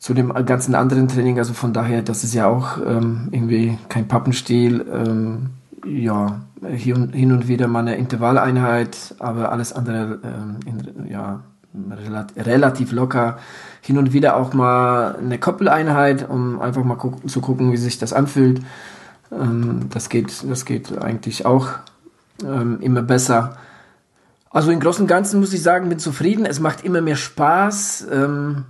[0.00, 4.84] zu dem ganzen anderen Training, also von daher, das ist ja auch irgendwie kein Pappenstiel.
[5.86, 11.42] Ja, hin und wieder mal eine Intervalleinheit, aber alles andere ähm, in, ja,
[12.36, 13.38] relativ locker.
[13.82, 17.98] Hin und wieder auch mal eine Koppeleinheit, um einfach mal guck, zu gucken, wie sich
[17.98, 18.62] das anfühlt.
[19.30, 21.68] Ähm, das, geht, das geht eigentlich auch
[22.44, 23.56] ähm, immer besser.
[24.50, 26.46] Also im Großen und Ganzen muss ich sagen, bin zufrieden.
[26.46, 28.08] Es macht immer mehr Spaß.
[28.10, 28.64] Ähm,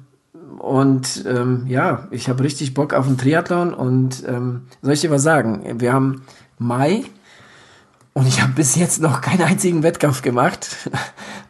[0.59, 3.72] und ähm, ja, ich habe richtig Bock auf einen Triathlon.
[3.72, 5.81] Und ähm, soll ich dir was sagen?
[5.81, 6.22] Wir haben
[6.59, 7.05] Mai
[8.16, 10.88] und ich habe bis jetzt noch keinen einzigen Wettkampf gemacht.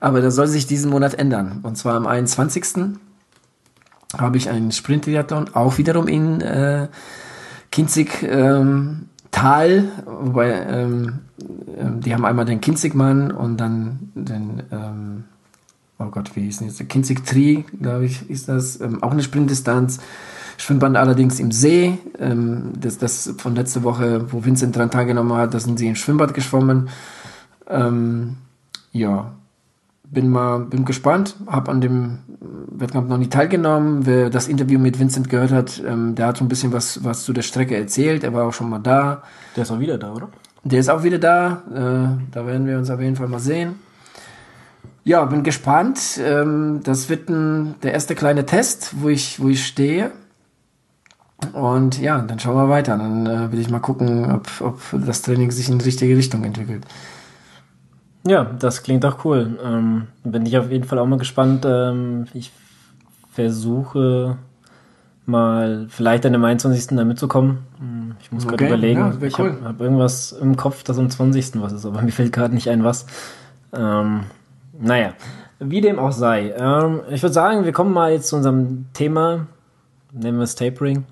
[0.01, 1.61] Aber das soll sich diesen Monat ändern.
[1.62, 2.97] Und zwar am 21.
[4.19, 6.88] habe ich einen Sprint-Triathlon, auch wiederum in äh,
[7.71, 9.85] Kinzig ähm, Tal.
[10.07, 11.21] Wobei, ähm,
[11.79, 15.25] ähm, die haben einmal den Kinzigmann und dann den, ähm,
[16.01, 16.88] oh Gott, wie hieß denn jetzt?
[16.88, 18.81] Kinzig Tree, glaube ich, ist das.
[18.81, 20.01] Ähm, auch eine Sprintdistanz.
[20.59, 21.99] Schwimmbad allerdings im See.
[22.19, 25.97] Ähm, das, das von letzte Woche, wo Vincent dran teilgenommen hat, da sind sie im
[25.97, 26.88] Schwimmbad geschwommen.
[27.69, 28.37] Ähm,
[28.92, 29.33] ja,
[30.05, 32.19] bin mal bin gespannt, habe an dem
[32.71, 34.07] Wettkampf noch nicht teilgenommen.
[34.07, 37.25] Wer das Interview mit Vincent gehört hat, ähm, der hat so ein bisschen was was
[37.25, 38.25] zu der Strecke erzählt.
[38.25, 39.23] Er war auch schon mal da.
[39.57, 40.29] Der ist auch wieder da, oder?
[40.64, 41.62] Der ist auch wieder da.
[41.71, 43.77] Äh, da werden wir uns auf jeden Fall mal sehen.
[45.05, 46.21] Ja, bin gespannt.
[46.21, 50.11] Ähm, das wird ein, der erste kleine Test, wo ich wo ich stehe.
[51.53, 52.96] Und ja, dann schauen wir weiter.
[52.96, 56.44] Dann äh, will ich mal gucken, ob, ob das Training sich in die richtige Richtung
[56.44, 56.85] entwickelt.
[58.27, 59.59] Ja, das klingt auch cool.
[59.62, 61.64] Ähm, bin ich auf jeden Fall auch mal gespannt.
[61.66, 62.53] Ähm, ich
[63.33, 64.38] versuche
[65.27, 66.96] mal vielleicht an dem 21.
[66.96, 67.59] da mitzukommen.
[67.79, 69.01] Hm, ich muss okay, gerade überlegen.
[69.01, 69.53] Ja, ich cool.
[69.53, 71.61] habe hab irgendwas im Kopf, das am 20.
[71.61, 73.07] was ist, aber mir fällt gerade nicht ein, was.
[73.72, 74.25] Ähm,
[74.81, 75.12] naja,
[75.59, 76.55] wie dem auch sei.
[76.57, 79.46] Ähm, ich würde sagen, wir kommen mal jetzt zu unserem Thema.
[80.16, 81.05] Nennen wir es Tapering.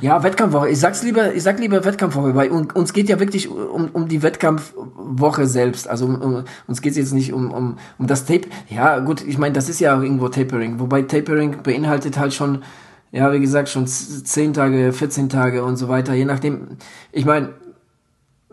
[0.00, 0.70] Ja, Wettkampfwoche.
[0.70, 4.22] Ich sag's lieber, ich sag lieber Wettkampfwoche, weil uns geht ja wirklich um, um die
[4.22, 5.88] Wettkampfwoche selbst.
[5.88, 8.48] Also um, um, uns geht's jetzt nicht um, um, um das Tape.
[8.68, 10.80] Ja, gut, ich meine, das ist ja auch irgendwo Tapering.
[10.80, 12.62] Wobei Tapering beinhaltet halt schon,
[13.12, 16.14] ja, wie gesagt, schon 10 Tage, 14 Tage und so weiter.
[16.14, 16.78] Je nachdem.
[17.12, 17.50] Ich meine,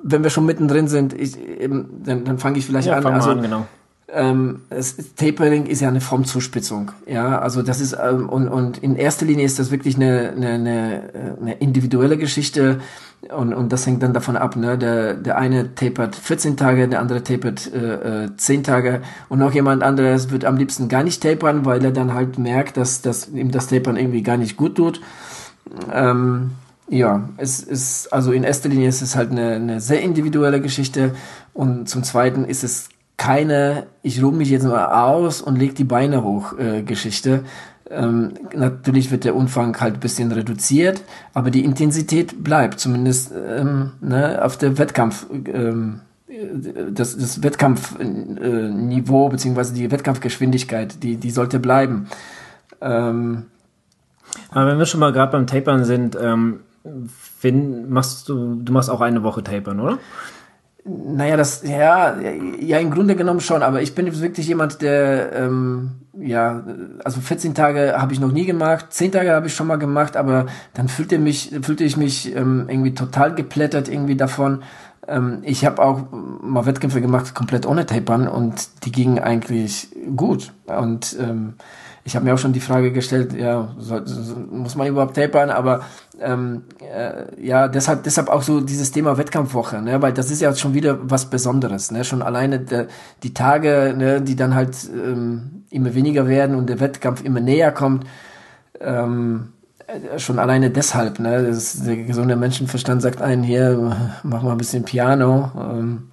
[0.03, 3.05] wenn wir schon mittendrin sind, ich, eben, dann, dann fange ich vielleicht ja, an.
[3.05, 3.65] Also, an, genau
[4.13, 6.91] ähm, es, Tapering ist ja eine Formzuspitzung.
[7.07, 10.49] Ja, also das ist ähm, und, und in erster Linie ist das wirklich eine, eine,
[10.53, 11.03] eine,
[11.41, 12.79] eine individuelle Geschichte
[13.35, 14.55] und, und das hängt dann davon ab.
[14.55, 14.77] Ne?
[14.77, 19.53] Der, der eine tapert 14 Tage, der andere tapert äh, 10 äh, Tage und noch
[19.53, 23.27] jemand anderes wird am liebsten gar nicht tapern, weil er dann halt merkt, dass, dass
[23.29, 25.01] ihm das Tapern irgendwie gar nicht gut tut.
[25.93, 26.51] Ähm,
[26.89, 31.13] ja, es ist, also in erster Linie ist es halt eine, eine sehr individuelle Geschichte
[31.53, 35.83] und zum Zweiten ist es keine, ich ruhe mich jetzt mal aus und leg die
[35.83, 37.43] Beine hoch äh, Geschichte.
[37.89, 41.01] Ähm, natürlich wird der Umfang halt ein bisschen reduziert,
[41.33, 46.01] aber die Intensität bleibt, zumindest ähm, ne, auf der Wettkampf, ähm,
[46.91, 52.07] das, das Wettkampfniveau äh, beziehungsweise die Wettkampfgeschwindigkeit, die, die sollte bleiben.
[52.81, 53.45] Ähm,
[54.51, 56.59] aber wenn wir schon mal gerade beim Tapern sind, ähm,
[57.39, 59.97] Finn, machst du, du machst auch eine Woche Tapern, oder?
[60.87, 62.15] Naja, das, ja,
[62.59, 66.63] ja, im Grunde genommen schon, aber ich bin wirklich jemand, der, ähm, ja,
[67.03, 70.15] also 14 Tage habe ich noch nie gemacht, 10 Tage habe ich schon mal gemacht,
[70.15, 74.63] aber dann fühlte mich, fühlte ich mich ähm, irgendwie total geplättert irgendwie davon.
[75.09, 76.07] Ähm, ich habe auch
[76.41, 80.53] mal Wettkämpfe gemacht, komplett ohne Tapern und die gingen eigentlich gut.
[80.67, 81.55] Und ähm,
[82.07, 85.49] ich habe mir auch schon die Frage gestellt, ja, so, so, muss man überhaupt tapern,
[85.49, 85.81] aber
[86.21, 90.55] ähm, äh, ja, deshalb, deshalb auch so dieses Thema Wettkampfwoche, ne, weil das ist ja
[90.55, 92.87] schon wieder was Besonderes, ne, schon alleine der,
[93.23, 97.73] die Tage, ne, die dann halt ähm, immer weniger werden und der Wettkampf immer näher
[97.73, 98.05] kommt,
[98.79, 99.49] ähm,
[99.87, 104.57] äh, schon alleine deshalb, ne, das, der gesunde Menschenverstand sagt einen hier, mach mal ein
[104.57, 106.11] bisschen Piano, ähm,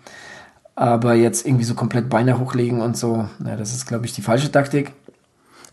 [0.74, 4.22] aber jetzt irgendwie so komplett Beine hochlegen und so, ne, das ist, glaube ich, die
[4.22, 4.92] falsche Taktik.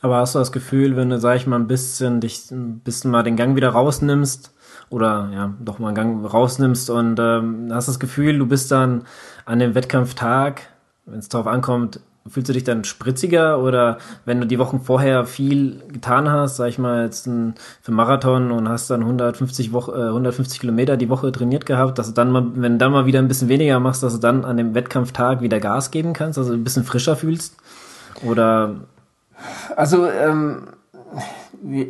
[0.01, 3.11] Aber hast du das Gefühl, wenn du, sag ich mal, ein bisschen dich, ein bisschen
[3.11, 4.53] mal den Gang wieder rausnimmst
[4.89, 9.03] oder ja, doch mal einen Gang rausnimmst und ähm, hast das Gefühl, du bist dann
[9.45, 10.63] an dem Wettkampftag,
[11.05, 15.25] wenn es drauf ankommt, fühlst du dich dann spritziger oder wenn du die Wochen vorher
[15.25, 19.91] viel getan hast, sag ich mal jetzt ein, für Marathon und hast dann 150 Woche,
[19.93, 23.05] äh, 150 Kilometer die Woche trainiert gehabt, dass du dann mal, wenn du dann mal
[23.05, 26.37] wieder ein bisschen weniger machst, dass du dann an dem Wettkampftag wieder Gas geben kannst,
[26.37, 27.57] also ein bisschen frischer fühlst?
[28.23, 28.75] Oder
[29.75, 30.67] also, ähm,
[31.61, 31.89] wie,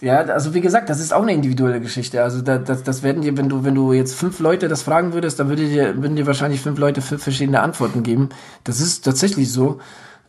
[0.00, 2.22] ja, also wie gesagt, das ist auch eine individuelle Geschichte.
[2.22, 5.12] Also da, das, das werden dir, wenn du, wenn du jetzt fünf Leute das fragen
[5.12, 8.28] würdest, dann würde dir, würden dir wahrscheinlich fünf Leute fünf verschiedene Antworten geben.
[8.64, 9.80] Das ist tatsächlich so.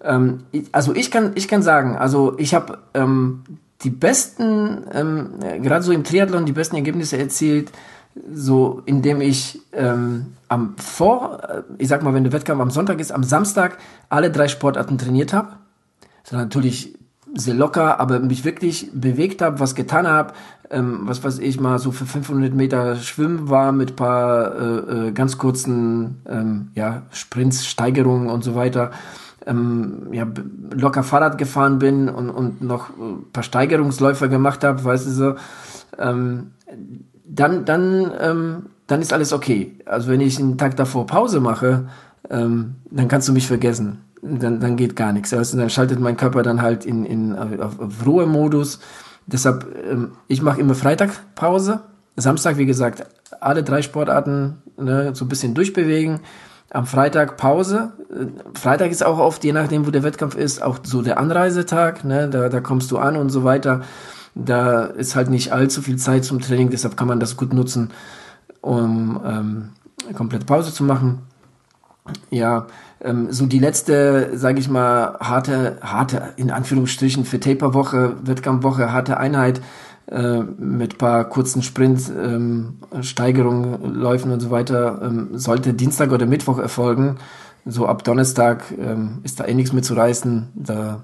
[0.04, 3.44] Ähm, also ich kann, ich kann sagen, also ich habe ähm,
[3.84, 7.72] die besten, ähm, gerade so im Triathlon, die besten Ergebnisse erzielt,
[8.34, 13.00] so indem ich ähm, am vor, äh, ich sag mal, wenn der Wettkampf am Sonntag
[13.00, 13.78] ist, am Samstag
[14.10, 15.50] alle drei Sportarten trainiert habe
[16.28, 16.98] sondern natürlich
[17.36, 20.34] sehr locker, aber mich wirklich bewegt habe, was getan habe,
[20.70, 25.12] ähm, was weiß ich mal so für 500 Meter schwimmen war mit paar äh, äh,
[25.12, 28.92] ganz kurzen ähm, ja, Sprints, Steigerungen und so weiter.
[29.46, 30.28] Ähm, ja,
[30.74, 35.36] locker Fahrrad gefahren bin und, und noch ein paar Steigerungsläufer gemacht habe, weißt du so,
[35.98, 36.52] ähm,
[37.26, 39.80] dann, dann, ähm, dann ist alles okay.
[39.86, 41.88] Also wenn ich einen Tag davor Pause mache,
[42.30, 45.34] ähm, dann kannst du mich vergessen dann, dann geht gar nichts.
[45.34, 48.80] Also dann schaltet mein Körper dann halt in, in, auf, auf Ruhemodus.
[49.26, 51.82] Deshalb, ähm, ich mache immer Freitag Pause.
[52.16, 53.06] Samstag, wie gesagt,
[53.40, 56.22] alle drei Sportarten ne, so ein bisschen durchbewegen.
[56.70, 57.94] Am Freitag Pause.
[58.54, 62.04] Freitag ist auch oft, je nachdem, wo der Wettkampf ist, auch so der Anreisetag.
[62.04, 63.82] Ne, da, da kommst du an und so weiter.
[64.36, 67.90] Da ist halt nicht allzu viel Zeit zum Training, deshalb kann man das gut nutzen,
[68.62, 69.70] um ähm,
[70.14, 71.24] komplett Pause zu machen.
[72.30, 72.68] Ja,
[73.02, 79.18] ähm, so die letzte, sage ich mal, harte, harte, in Anführungsstrichen für Taper-Woche, Wettkampfwoche, harte
[79.18, 79.62] Einheit
[80.10, 86.26] äh, mit paar kurzen Sprints, ähm, Steigerungen, Läufen und so weiter, ähm, sollte Dienstag oder
[86.26, 87.18] Mittwoch erfolgen.
[87.66, 90.48] So ab Donnerstag ähm, ist da eh nichts mehr zu reißen.
[90.56, 91.04] Da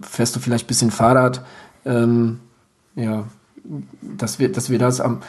[0.00, 1.44] fährst du vielleicht bisschen Fahrrad.
[1.84, 2.38] Ähm,
[2.94, 3.24] ja,
[4.00, 5.20] dass wir, dass wir das am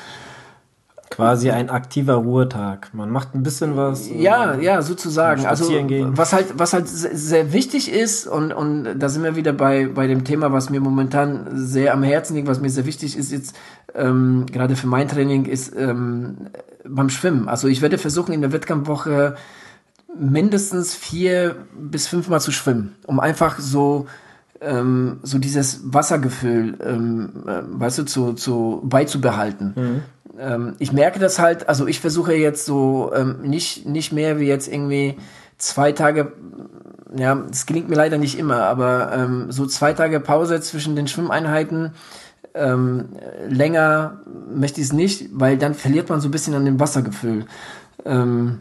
[1.12, 2.94] Quasi ein aktiver Ruhetag.
[2.94, 4.10] Man macht ein bisschen was.
[4.10, 5.46] Ja, äh, ja, sozusagen.
[5.46, 6.18] Also gehen.
[6.18, 10.08] was halt, was halt sehr wichtig ist und und da sind wir wieder bei bei
[10.08, 13.58] dem Thema, was mir momentan sehr am Herzen liegt, was mir sehr wichtig ist jetzt
[13.94, 16.48] ähm, gerade für mein Training ist ähm,
[16.88, 17.50] beim Schwimmen.
[17.50, 19.36] Also ich werde versuchen in der Wettkampfwoche
[20.18, 24.08] mindestens vier bis fünfmal zu schwimmen, um einfach so
[24.62, 29.74] ähm, so dieses Wassergefühl, ähm, äh, weißt du, zu, zu beizubehalten.
[29.76, 30.02] Mhm
[30.40, 34.48] ähm, ich merke das halt, also ich versuche jetzt so ähm, nicht, nicht mehr wie
[34.48, 35.18] jetzt irgendwie
[35.58, 36.32] zwei Tage,
[37.16, 41.08] ja, das gelingt mir leider nicht immer, aber ähm, so zwei Tage Pause zwischen den
[41.08, 41.92] Schwimmeinheiten,
[42.54, 43.10] ähm,
[43.48, 44.22] länger
[44.54, 47.46] möchte ich es nicht, weil dann verliert man so ein bisschen an dem Wassergefühl.
[48.06, 48.60] Ähm,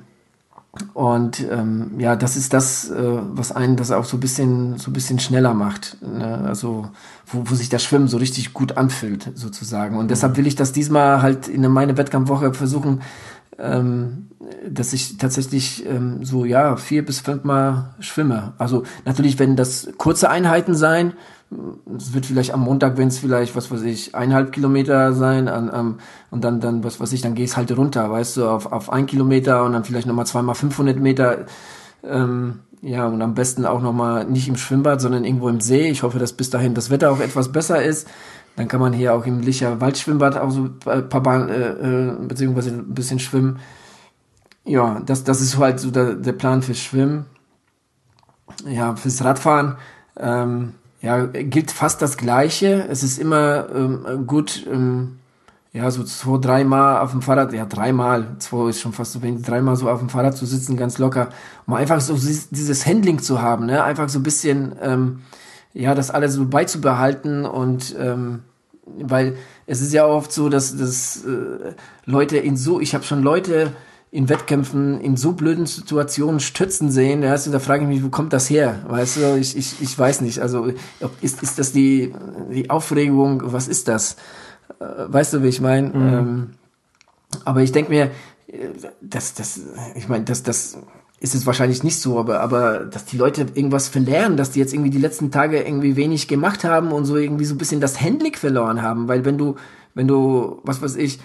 [0.95, 4.91] und ähm, ja, das ist das, äh, was einen das auch so ein bisschen, so
[4.91, 5.97] ein bisschen schneller macht.
[6.01, 6.45] Ne?
[6.47, 6.89] Also
[7.27, 9.97] wo, wo sich das Schwimmen so richtig gut anfühlt, sozusagen.
[9.97, 13.01] Und deshalb will ich das diesmal halt in meine Wettkampfwoche versuchen,
[13.59, 14.29] ähm,
[14.69, 18.55] dass ich tatsächlich ähm, so ja vier bis fünfmal schwimme.
[18.59, 21.15] Also natürlich, wenn das kurze Einheiten sein,
[21.97, 25.69] es wird vielleicht am Montag, wenn es vielleicht, was weiß ich, eineinhalb Kilometer sein, an,
[25.69, 25.99] an,
[26.31, 29.07] und dann, dann, was weiß ich, dann gehst halt runter, weißt du, auf, auf ein
[29.07, 31.47] Kilometer und dann vielleicht nochmal zweimal 500 Meter,
[32.05, 35.91] ähm, ja, und am besten auch nochmal nicht im Schwimmbad, sondern irgendwo im See.
[35.91, 38.09] Ich hoffe, dass bis dahin das Wetter auch etwas besser ist.
[38.61, 42.15] Dann kann man hier auch im Licher Waldschwimmbad auch so ein paar Bahn, äh, äh,
[42.29, 43.59] beziehungsweise ein bisschen schwimmen.
[44.67, 47.25] Ja, das, das ist halt so der, der Plan fürs Schwimmen.
[48.69, 49.77] Ja, fürs Radfahren.
[50.19, 52.87] Ähm, ja, gilt fast das Gleiche.
[52.91, 55.21] Es ist immer ähm, gut, ähm,
[55.73, 59.41] ja, so zwei, dreimal auf dem Fahrrad, ja, dreimal, zwei ist schon fast so wenig,
[59.41, 61.31] dreimal so auf dem Fahrrad zu sitzen, ganz locker,
[61.67, 65.23] um einfach so dieses Handling zu haben, ne, einfach so ein bisschen, ähm,
[65.73, 68.41] ja, das alles so beizubehalten und, ähm,
[68.99, 71.75] weil es ist ja oft so, dass, dass äh,
[72.05, 73.73] Leute in so, ich habe schon Leute
[74.13, 78.09] in Wettkämpfen in so blöden Situationen stützen sehen, ja, also da frage ich mich, wo
[78.09, 78.81] kommt das her?
[78.89, 80.41] Weißt du, ich, ich, ich weiß nicht.
[80.41, 80.73] Also
[81.21, 82.13] ist, ist das die,
[82.51, 84.17] die Aufregung, was ist das?
[84.81, 85.89] Äh, weißt du, wie ich meine?
[85.89, 86.13] Mhm.
[86.13, 86.51] Ähm,
[87.45, 88.11] aber ich denke mir,
[89.01, 89.61] das, das,
[89.95, 90.79] ich meine, das, das
[91.21, 94.73] ist es wahrscheinlich nicht so, aber, aber dass die Leute irgendwas verlernen, dass die jetzt
[94.73, 98.01] irgendwie die letzten Tage irgendwie wenig gemacht haben und so irgendwie so ein bisschen das
[98.01, 99.57] Handling verloren haben, weil wenn du,
[99.95, 101.21] wenn du, was weiß ich,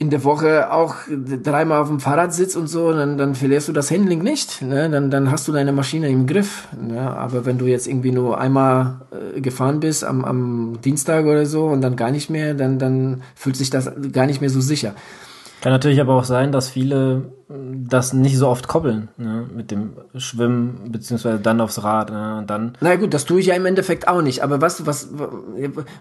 [0.00, 3.72] in der Woche auch dreimal auf dem Fahrrad sitzt und so, dann, dann verlierst du
[3.74, 4.62] das Handling nicht.
[4.62, 4.88] Ne?
[4.88, 6.68] Dann, dann hast du deine Maschine im Griff.
[6.80, 6.98] Ne?
[6.98, 9.02] Aber wenn du jetzt irgendwie nur einmal
[9.36, 13.20] äh, gefahren bist am, am Dienstag oder so und dann gar nicht mehr, dann, dann
[13.34, 14.94] fühlt sich das gar nicht mehr so sicher.
[15.60, 19.94] Kann natürlich aber auch sein, dass viele das nicht so oft koppeln ne, mit dem
[20.16, 22.78] Schwimmen beziehungsweise dann aufs Rad ne, und dann.
[22.80, 24.42] Na gut, das tue ich ja im Endeffekt auch nicht.
[24.42, 25.08] Aber was was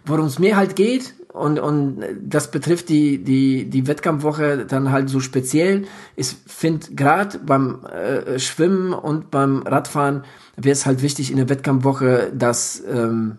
[0.06, 5.10] worum es mir halt geht und und das betrifft die die die Wettkampfwoche dann halt
[5.10, 5.86] so speziell.
[6.16, 10.24] Ich finde gerade beim äh, Schwimmen und beim Radfahren
[10.56, 13.38] wäre es halt wichtig in der Wettkampfwoche, das ähm,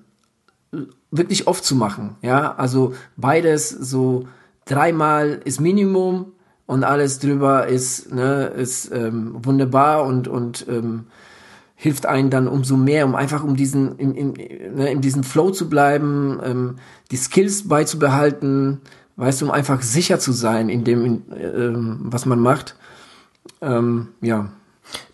[1.12, 2.16] wirklich oft zu machen.
[2.22, 4.26] Ja, also beides so
[4.70, 6.32] dreimal ist Minimum
[6.66, 11.06] und alles drüber ist, ne, ist ähm, wunderbar und, und ähm,
[11.74, 14.32] hilft einen dann umso mehr, um einfach um diesen, in, in,
[14.76, 16.76] ne, in diesem Flow zu bleiben, ähm,
[17.10, 18.82] die Skills beizubehalten,
[19.16, 22.76] weißt du, um einfach sicher zu sein in dem, in, ähm, was man macht.
[23.60, 24.50] Ähm, ja.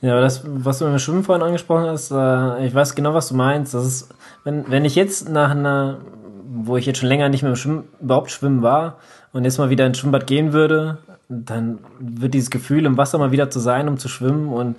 [0.01, 3.29] Ja, das, was du mit dem Schwimmen vorhin angesprochen hast, äh, ich weiß genau, was
[3.29, 3.75] du meinst.
[3.75, 4.09] Das ist,
[4.45, 6.01] wenn, wenn ich jetzt nach einer,
[6.45, 8.99] wo ich jetzt schon länger nicht mehr im Schwimmen, überhaupt schwimmen war,
[9.37, 13.33] und jetzt mal wieder ins Schwimmbad gehen würde, dann wird dieses Gefühl, im Wasser mal
[13.33, 14.77] wieder zu sein, um zu schwimmen und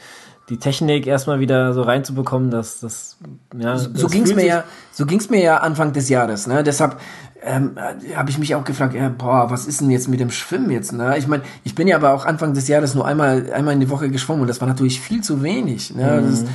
[0.50, 3.18] die Technik erstmal wieder so reinzubekommen, dass das
[3.56, 6.64] ja so, so ging's mir ja so ging's mir ja Anfang des Jahres, ne?
[6.64, 7.00] Deshalb
[7.44, 7.78] ähm,
[8.16, 10.94] habe ich mich auch gefragt, ja, boah, was ist denn jetzt mit dem Schwimmen jetzt,
[10.94, 11.18] ne?
[11.18, 13.90] Ich meine, ich bin ja aber auch Anfang des Jahres nur einmal einmal in die
[13.90, 16.22] Woche geschwommen und das war natürlich viel zu wenig, ne?
[16.22, 16.32] Mhm.
[16.32, 16.46] Das,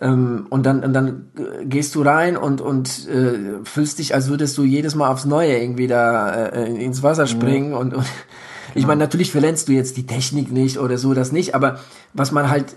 [0.00, 1.26] ähm, und dann und dann
[1.64, 5.56] gehst du rein und und äh, fühlst dich, als würdest du jedes Mal aufs Neue
[5.58, 7.76] irgendwie da äh, ins Wasser springen mhm.
[7.76, 8.06] und, und
[8.74, 11.78] ich meine, natürlich verlernst du jetzt die Technik nicht oder so, das nicht, aber
[12.12, 12.76] was man halt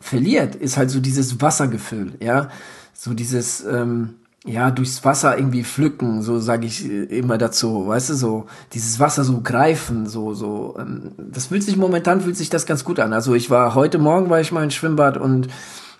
[0.00, 2.48] verliert, ist halt so dieses Wassergefühl, ja,
[2.92, 8.10] so dieses ähm, ja, durchs Wasser irgendwie pflücken, so sage ich äh, immer dazu, weißt
[8.10, 12.50] du, so dieses Wasser so greifen, so, so, ähm, das fühlt sich momentan, fühlt sich
[12.50, 13.12] das ganz gut an.
[13.12, 15.48] Also ich war, heute Morgen war ich mal im Schwimmbad und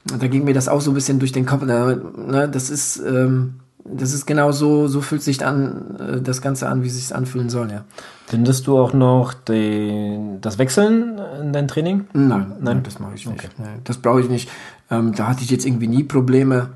[0.05, 3.61] da ging mir das auch so ein bisschen durch den Kopf, ne, das ist, ähm,
[3.85, 7.15] das ist genau so, so fühlt sich an, äh, das Ganze an, wie es sich
[7.15, 7.85] anfühlen soll, ja.
[8.27, 12.07] Findest du auch noch den, das Wechseln in dein Training?
[12.13, 13.45] Nein, nein, das mache ich nicht.
[13.45, 13.49] Okay.
[13.85, 14.49] Das brauche ich nicht.
[14.91, 16.71] Ähm, da hatte ich jetzt irgendwie nie Probleme.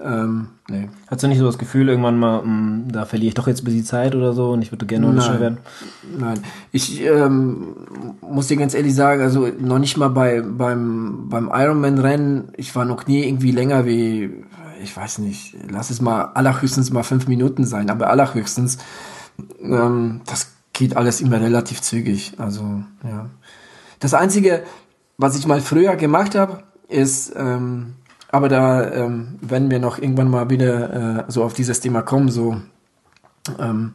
[0.00, 0.88] Ähm, nee.
[1.08, 3.62] Hast du nicht so das Gefühl, irgendwann mal, mh, hm, da verliere ich doch jetzt
[3.62, 5.58] ein bisschen Zeit oder so und ich würde gerne noch werden?
[6.18, 6.40] Nein,
[6.72, 7.76] ich ähm,
[8.22, 12.86] muss dir ganz ehrlich sagen, also noch nicht mal bei, beim, beim Ironman-Rennen, ich war
[12.86, 14.44] noch nie irgendwie länger wie,
[14.82, 18.78] ich weiß nicht, lass es mal allerhöchstens mal fünf Minuten sein, aber allerhöchstens,
[19.60, 22.32] ähm, das geht alles immer relativ zügig.
[22.38, 23.26] Also, ja.
[24.00, 24.62] Das Einzige,
[25.18, 27.94] was ich mal früher gemacht habe, ist, ähm,
[28.32, 32.30] aber da ähm, werden wir noch irgendwann mal wieder äh, so auf dieses Thema kommen,
[32.30, 32.56] so
[33.58, 33.92] ähm,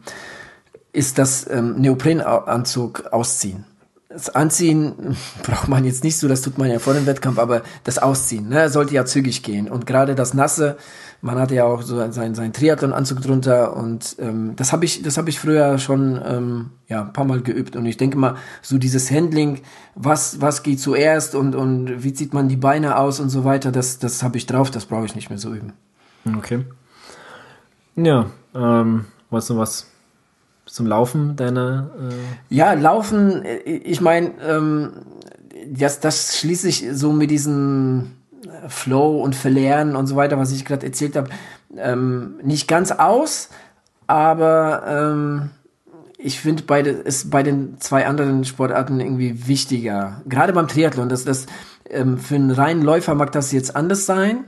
[0.94, 3.66] ist das ähm, Neoprenanzug ausziehen.
[4.10, 7.64] Das Anziehen braucht man jetzt nicht so, das tut man ja vor dem Wettkampf, aber
[7.84, 9.68] das Ausziehen ne, sollte ja zügig gehen.
[9.70, 10.78] Und gerade das Nasse,
[11.22, 15.18] man hatte ja auch so seinen, seinen Triathlon-Anzug drunter und ähm, das habe ich, das
[15.18, 18.78] habe ich früher schon ähm, ja ein paar Mal geübt und ich denke mal so
[18.78, 19.62] dieses Handling,
[19.96, 23.72] was was geht zuerst und und wie zieht man die Beine aus und so weiter,
[23.72, 25.74] das das habe ich drauf, das brauche ich nicht mehr so üben.
[26.38, 26.66] Okay.
[27.96, 29.88] Ja, ähm, weißt du was
[30.66, 31.90] zum Laufen deiner?
[32.00, 33.44] Äh ja, Laufen.
[33.44, 34.92] Äh, ich meine, ähm,
[35.68, 38.17] das das schließe ich so mit diesen
[38.68, 41.30] Flow und Verlernen und so weiter, was ich gerade erzählt habe,
[41.76, 43.50] ähm, nicht ganz aus,
[44.08, 45.50] aber ähm,
[46.18, 50.22] ich finde beide ist bei den zwei anderen Sportarten irgendwie wichtiger.
[50.28, 51.46] Gerade beim Triathlon, dass das
[51.90, 54.46] ähm, für einen reinen Läufer mag das jetzt anders sein.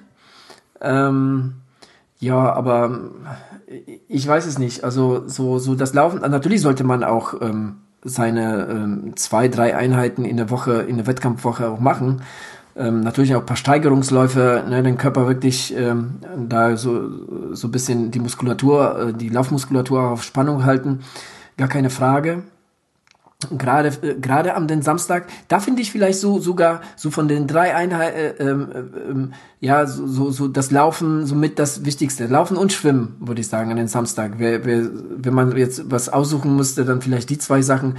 [0.81, 1.55] Ähm,
[2.19, 3.11] ja, aber
[4.07, 4.83] ich weiß es nicht.
[4.83, 6.21] Also so so das Laufen.
[6.21, 11.07] Natürlich sollte man auch ähm, seine ähm, zwei drei Einheiten in der Woche in der
[11.07, 12.23] Wettkampfwoche auch machen
[12.79, 16.15] ähm, natürlich auch ein paar Steigerungsläufe, ne, den Körper wirklich ähm,
[16.47, 21.01] da so, so ein bisschen die Muskulatur, äh, die Laufmuskulatur auf Spannung halten,
[21.57, 22.43] gar keine Frage.
[23.57, 27.47] Gerade äh, gerade am den Samstag, da finde ich vielleicht so sogar so von den
[27.47, 28.67] drei Einheiten, äh, ähm,
[29.09, 32.27] ähm, ja so, so so das Laufen somit das Wichtigste.
[32.27, 34.35] Laufen und Schwimmen würde ich sagen an den Samstag.
[34.37, 37.97] Wer, wer, wenn man jetzt was aussuchen müsste, dann vielleicht die zwei Sachen.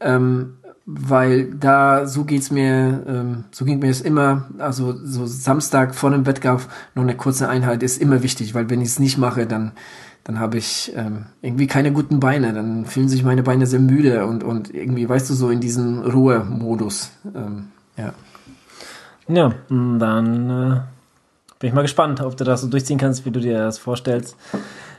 [0.00, 0.54] Ähm,
[0.86, 6.10] weil da so geht's mir, ähm, so ging mir es immer, also so Samstag vor
[6.10, 9.46] dem Wettkampf noch eine kurze Einheit ist immer wichtig, weil wenn ich es nicht mache,
[9.46, 9.72] dann
[10.24, 14.24] dann habe ich ähm, irgendwie keine guten Beine, dann fühlen sich meine Beine sehr müde
[14.26, 18.14] und und irgendwie, weißt du, so in diesem Ruhemodus, ähm, ja.
[19.26, 20.80] Ja, dann äh,
[21.58, 24.36] bin ich mal gespannt, ob du das so durchziehen kannst, wie du dir das vorstellst.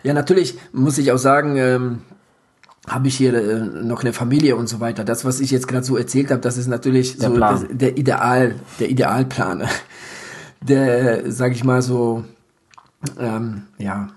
[0.04, 2.02] Ja, natürlich muss ich auch sagen, ähm,
[2.88, 5.04] habe ich hier äh, noch eine Familie und so weiter.
[5.04, 7.98] Das, was ich jetzt gerade so erzählt habe, das ist natürlich der so das, der
[7.98, 9.64] Ideal, der Idealplan,
[10.62, 12.24] der, sag ich mal so,
[13.20, 14.08] ähm, ja,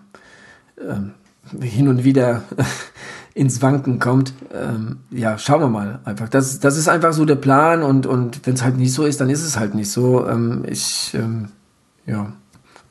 [0.80, 1.12] ähm,
[1.60, 2.42] hin und wieder
[3.34, 4.34] ins Wanken kommt.
[4.52, 6.28] Ähm, ja, schauen wir mal einfach.
[6.28, 9.20] Das, das ist einfach so der Plan und und wenn es halt nicht so ist,
[9.20, 10.26] dann ist es halt nicht so.
[10.26, 11.48] Ähm, ich, ähm,
[12.06, 12.32] ja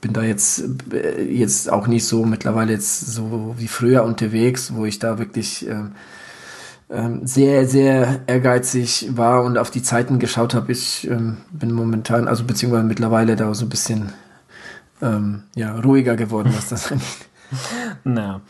[0.08, 4.86] bin da jetzt, äh, jetzt auch nicht so mittlerweile jetzt so wie früher unterwegs, wo
[4.86, 5.92] ich da wirklich ähm,
[6.90, 10.72] ähm, sehr, sehr ehrgeizig war und auf die Zeiten geschaut habe.
[10.72, 14.14] Ich ähm, bin momentan, also beziehungsweise mittlerweile da so ein bisschen
[15.02, 17.28] ähm, ja, ruhiger geworden, was das angeht.
[18.06, 18.42] Na.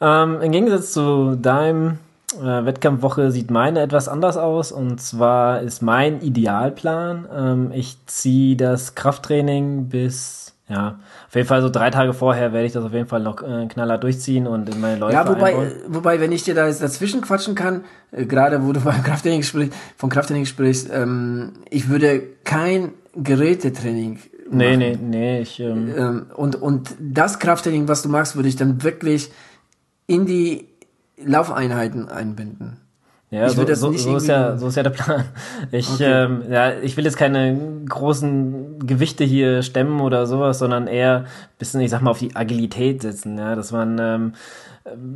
[0.00, 1.98] Ähm, Im Gegensatz zu deinem
[2.38, 4.72] äh, Wettkampfwoche sieht meine etwas anders aus.
[4.72, 10.98] Und zwar ist mein Idealplan, ähm, ich ziehe das Krafttraining bis ja,
[11.28, 13.66] auf jeden Fall so drei Tage vorher werde ich das auf jeden Fall noch äh,
[13.66, 15.72] knaller durchziehen und in meine Läufe Ja, wobei, einbauen.
[15.88, 19.42] wobei, wenn ich dir da jetzt dazwischen quatschen kann, äh, gerade wo du beim Krafttraining
[19.42, 24.18] sprichst, von Krafttraining sprichst, ähm, ich würde kein Gerätetraining
[24.50, 28.56] Nee, nee, nee, ich, ähm, ähm, und, und das Krafttraining, was du machst, würde ich
[28.56, 29.32] dann wirklich
[30.06, 30.68] in die
[31.22, 32.76] Laufeinheiten einbinden.
[33.30, 35.24] Ja, so, so, so, ist ja, so ist ja der Plan.
[35.72, 36.24] Ich, okay.
[36.24, 37.58] ähm, ja, ich will jetzt keine
[37.88, 41.24] großen Gewichte hier stemmen oder sowas, sondern eher
[41.58, 44.32] bisschen, ich sag mal, auf die Agilität setzen, ja, dass man ähm,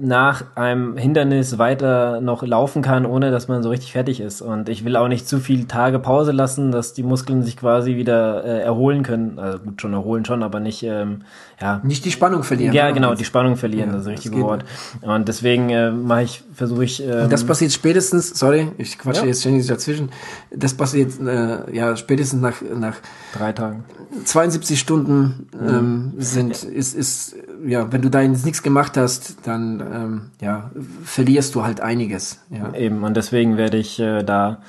[0.01, 4.43] nach einem Hindernis weiter noch laufen kann, ohne dass man so richtig fertig ist.
[4.43, 7.95] Und ich will auch nicht zu viel Tage Pause lassen, dass die Muskeln sich quasi
[7.95, 9.39] wieder äh, erholen können.
[9.39, 11.23] Also gut, schon erholen schon, aber nicht, ähm,
[11.61, 11.81] ja.
[11.85, 12.75] Nicht die Spannung verlieren.
[12.75, 14.65] Ja, genau, die Spannung verlieren, ja, das ist das richtige Wort.
[15.03, 17.03] Und deswegen äh, mache ich, versuche ich.
[17.03, 19.29] Ähm, das passiert spätestens, sorry, ich quatsche ja.
[19.29, 20.11] jetzt ständig dazwischen.
[20.51, 22.97] Das passiert äh, ja spätestens nach, nach
[23.37, 23.85] drei Tagen.
[24.25, 29.81] 72 Stunden ähm, sind, ist, ist ja, wenn du da jetzt nichts gemacht hast, dann
[29.81, 30.71] ähm, ja,
[31.05, 32.41] verlierst du halt einiges.
[32.51, 32.75] Ja.
[32.75, 34.63] Eben, und deswegen werde ich äh, da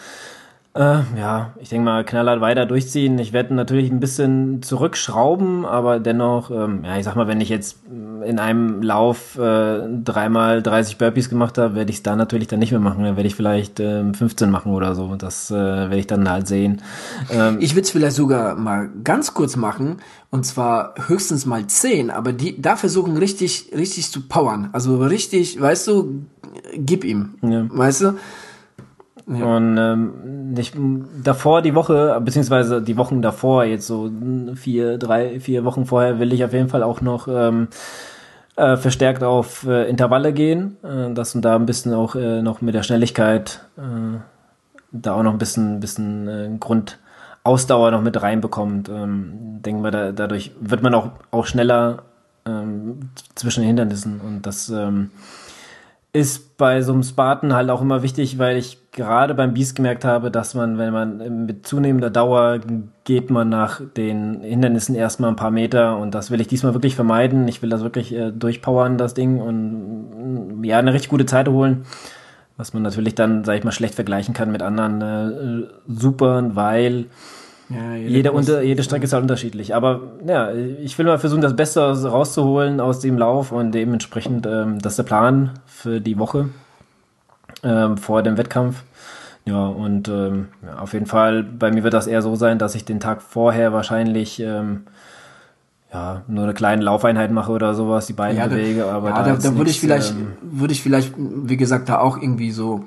[0.73, 3.19] äh, ja, ich denke mal, knallhart weiter durchziehen.
[3.19, 7.49] Ich werde natürlich ein bisschen zurückschrauben, aber dennoch, ähm, ja, ich sag mal, wenn ich
[7.49, 12.47] jetzt in einem Lauf äh, dreimal 30 Burpees gemacht habe, werde ich es da natürlich
[12.47, 13.03] dann nicht mehr machen.
[13.03, 15.15] Dann werde ich vielleicht äh, 15 machen oder so.
[15.15, 16.81] Das äh, werde ich dann halt sehen.
[17.29, 19.97] Ähm, ich würde es vielleicht sogar mal ganz kurz machen
[20.29, 24.69] und zwar höchstens mal 10, aber die da versuchen richtig, richtig zu powern.
[24.71, 26.25] Also richtig, weißt du,
[26.75, 27.35] gib ihm.
[27.41, 27.65] Ja.
[27.69, 28.13] Weißt du?
[29.27, 29.45] Ja.
[29.45, 30.73] Und ähm, ich,
[31.23, 34.09] davor die Woche, beziehungsweise die Wochen davor, jetzt so
[34.55, 37.67] vier, drei, vier Wochen vorher, will ich auf jeden Fall auch noch ähm,
[38.55, 42.61] äh, verstärkt auf äh, Intervalle gehen, äh, dass man da ein bisschen auch äh, noch
[42.61, 44.19] mit der Schnelligkeit äh,
[44.91, 48.89] da auch noch ein bisschen, bisschen äh, Grundausdauer noch mit reinbekommt.
[48.89, 52.03] Ähm, denken wir, da, dadurch wird man auch, auch schneller
[52.45, 55.11] ähm, zwischen den Hindernissen und das ähm,
[56.13, 60.03] ist bei so einem Spartan halt auch immer wichtig, weil ich gerade beim Beast gemerkt
[60.03, 62.59] habe, dass man, wenn man mit zunehmender Dauer
[63.05, 66.95] geht man nach den Hindernissen erstmal ein paar Meter und das will ich diesmal wirklich
[66.95, 67.47] vermeiden.
[67.47, 71.85] Ich will das wirklich äh, durchpowern, das Ding und ja, eine richtig gute Zeit holen,
[72.57, 77.05] was man natürlich dann, sag ich mal, schlecht vergleichen kann mit anderen äh, Supern, weil
[77.73, 79.75] ja, jede, unter, jede Strecke ist halt unterschiedlich.
[79.75, 84.79] Aber ja, ich will mal versuchen, das Beste rauszuholen aus dem Lauf und dementsprechend, ähm,
[84.79, 86.49] das ist der Plan für die Woche
[87.63, 88.83] ähm, vor dem Wettkampf.
[89.45, 92.75] Ja, und ähm, ja, auf jeden Fall, bei mir wird das eher so sein, dass
[92.75, 94.83] ich den Tag vorher wahrscheinlich ähm,
[95.93, 98.85] ja, nur eine kleine Laufeinheit mache oder sowas, die Beine ja, bewege.
[98.85, 101.99] Aber ja, da, da, da würde ich vielleicht, ähm, würde ich vielleicht, wie gesagt, da
[101.99, 102.85] auch irgendwie so,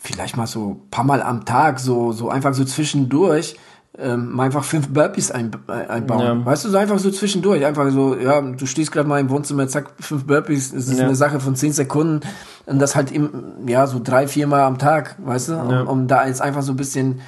[0.00, 3.56] vielleicht mal so paar Mal am Tag, so, so einfach so zwischendurch
[3.98, 6.40] ähm, mal einfach fünf Burpees ein, einbauen.
[6.40, 6.46] Ja.
[6.46, 7.64] Weißt du, so einfach so zwischendurch.
[7.64, 10.72] Einfach so, ja, du stehst gerade mal im Wohnzimmer, zack, fünf Burpees.
[10.72, 11.04] Es ist ja.
[11.04, 12.20] eine Sache von zehn Sekunden.
[12.64, 13.30] Und das halt im,
[13.66, 15.52] ja, so drei, vier Mal am Tag, weißt du?
[15.52, 15.80] Ja.
[15.82, 17.20] Um, um da jetzt einfach so ein bisschen,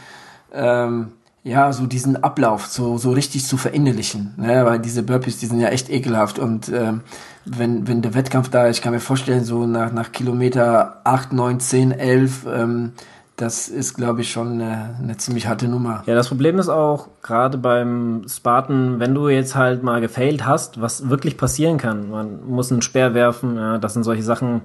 [0.53, 1.09] ähm,
[1.43, 4.33] ja, so diesen Ablauf so, so richtig zu verinnerlichen.
[4.39, 4.65] Ne?
[4.65, 6.39] Weil diese Burpees, die sind ja echt ekelhaft.
[6.39, 7.03] Und ähm,
[7.45, 11.61] wenn, wenn der Wettkampf da, ich kann mir vorstellen, so nach, nach Kilometer acht, neun,
[11.61, 12.93] zehn, elf, ähm,
[13.37, 16.05] das ist, glaube ich, schon eine, eine, ziemlich harte Nummer.
[16.07, 20.81] Ja, das Problem ist auch, gerade beim Spartan, wenn du jetzt halt mal gefailt hast,
[20.81, 22.11] was wirklich passieren kann.
[22.11, 24.63] Man muss einen Speer werfen, ja, das sind solche Sachen,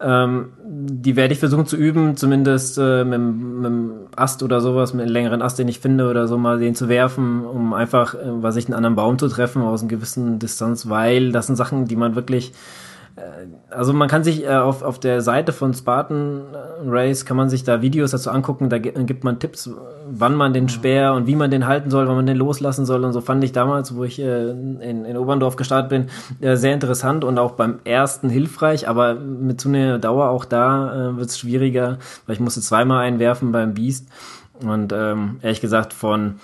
[0.00, 4.94] ähm, die werde ich versuchen zu üben, zumindest äh, mit, mit einem Ast oder sowas,
[4.94, 8.14] mit einem längeren Ast, den ich finde oder so, mal den zu werfen, um einfach,
[8.14, 11.56] äh, was ich, einen anderen Baum zu treffen aus einer gewissen Distanz, weil das sind
[11.56, 12.52] Sachen, die man wirklich
[13.70, 17.48] also man kann sich äh, auf, auf der Seite von Spartan äh, Race kann man
[17.50, 19.70] sich da Videos dazu angucken, da gibt man Tipps,
[20.10, 23.04] wann man den Speer und wie man den halten soll, wann man den loslassen soll
[23.04, 23.20] und so.
[23.20, 26.06] Fand ich damals, wo ich äh, in, in Oberndorf gestartet bin,
[26.46, 31.16] äh, sehr interessant und auch beim ersten hilfreich, aber mit einer Dauer auch da äh,
[31.16, 34.08] wird es schwieriger, weil ich musste zweimal einwerfen beim Beast.
[34.60, 36.36] Und ähm, ehrlich gesagt von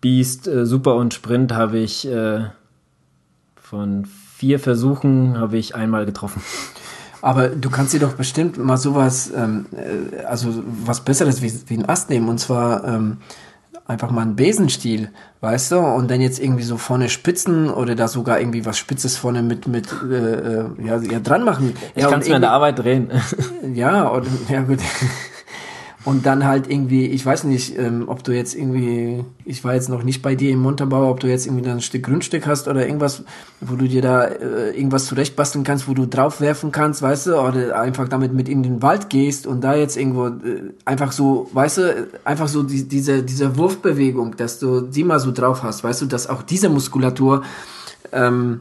[0.00, 2.44] Beast, äh, Super und Sprint habe ich äh,
[3.56, 4.06] von
[4.40, 6.42] vier Versuchen habe ich einmal getroffen.
[7.20, 11.76] Aber du kannst dir doch bestimmt mal sowas, ähm, äh, also was Besseres wie, wie
[11.76, 13.18] ein Ast nehmen und zwar ähm,
[13.84, 15.10] einfach mal einen Besenstiel,
[15.42, 19.18] weißt du, und dann jetzt irgendwie so vorne spitzen oder da sogar irgendwie was Spitzes
[19.18, 21.74] vorne mit mit äh, äh ja, ja dran machen.
[21.94, 23.10] Ich ja, kann es mir an der Arbeit drehen.
[23.74, 24.78] Ja, und ja gut.
[26.04, 29.90] Und dann halt irgendwie, ich weiß nicht, ähm, ob du jetzt irgendwie, ich war jetzt
[29.90, 32.86] noch nicht bei dir im Montabaur, ob du jetzt irgendwie ein Stück Grundstück hast oder
[32.86, 33.22] irgendwas,
[33.60, 37.78] wo du dir da äh, irgendwas zurechtbasteln kannst, wo du draufwerfen kannst, weißt du, oder
[37.78, 41.78] einfach damit mit in den Wald gehst und da jetzt irgendwo äh, einfach so, weißt
[41.78, 46.00] du, einfach so die, diese, diese Wurfbewegung, dass du die mal so drauf hast, weißt
[46.00, 47.42] du, dass auch diese Muskulatur
[48.12, 48.60] ähm,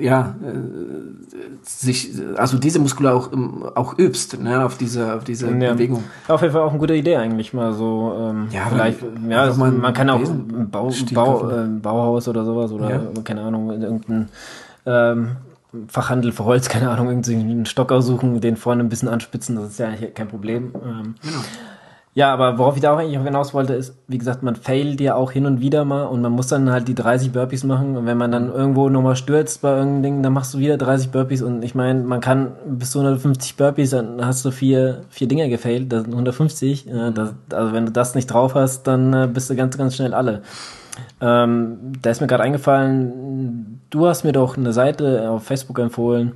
[0.00, 5.72] ja, äh, sich, also diese Muskulatur auch, auch übst, ne, auf diese, auf diese ja.
[5.72, 6.04] Bewegung.
[6.28, 9.58] Auf jeden Fall auch eine gute Idee eigentlich mal so, ähm, ja, vielleicht, ja, also
[9.58, 13.00] man, man kann auch ein Bau, Bau, äh, Bauhaus oder sowas oder, ja.
[13.24, 14.28] keine Ahnung, irgendein,
[14.86, 15.36] ähm,
[15.88, 19.78] Fachhandel für Holz, keine Ahnung, irgendeinen Stock aussuchen, den vorne ein bisschen anspitzen, das ist
[19.78, 20.72] ja eigentlich kein Problem.
[20.74, 21.38] Ähm, genau.
[22.14, 25.14] Ja, aber worauf ich da auch eigentlich hinaus wollte, ist, wie gesagt, man failt ja
[25.14, 28.04] auch hin und wieder mal und man muss dann halt die 30 Burpees machen und
[28.04, 31.40] wenn man dann irgendwo nochmal stürzt bei irgendeinem Ding, dann machst du wieder 30 Burpees
[31.40, 35.48] und ich meine, man kann bis zu 150 Burpees, dann hast du vier, vier Dinger
[35.48, 36.86] gefailt, das sind 150.
[36.86, 39.96] Äh, das, also wenn du das nicht drauf hast, dann äh, bist du ganz, ganz
[39.96, 40.42] schnell alle.
[41.22, 46.32] Ähm, da ist mir gerade eingefallen, du hast mir doch eine Seite auf Facebook empfohlen,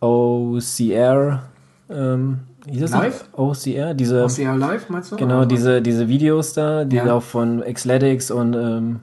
[0.00, 1.42] OCR,
[1.90, 3.28] ähm, Live?
[3.32, 4.24] OCR, diese.
[4.24, 5.16] OCR Live, meinst du?
[5.16, 7.12] Genau, diese, diese Videos da, die ja.
[7.12, 9.00] auch von Xletics und ähm,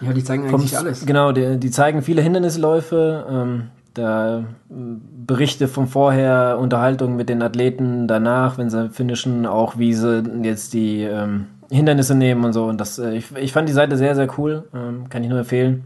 [0.00, 1.06] Ja, die zeigen eigentlich alles.
[1.06, 3.26] Genau, die, die zeigen viele Hindernisläufe.
[3.30, 3.62] Ähm,
[3.94, 10.22] da Berichte von vorher, Unterhaltung mit den Athleten danach, wenn sie finishen, auch wie sie
[10.42, 12.66] jetzt die ähm, Hindernisse nehmen und so.
[12.66, 14.64] Und das, äh, ich, ich fand die Seite sehr, sehr cool.
[14.74, 15.84] Ähm, kann ich nur empfehlen,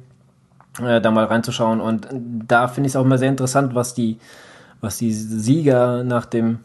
[0.83, 1.81] äh, da mal reinzuschauen.
[1.81, 4.19] Und da finde ich es auch immer sehr interessant, was die,
[4.81, 6.59] was die Sieger nach dem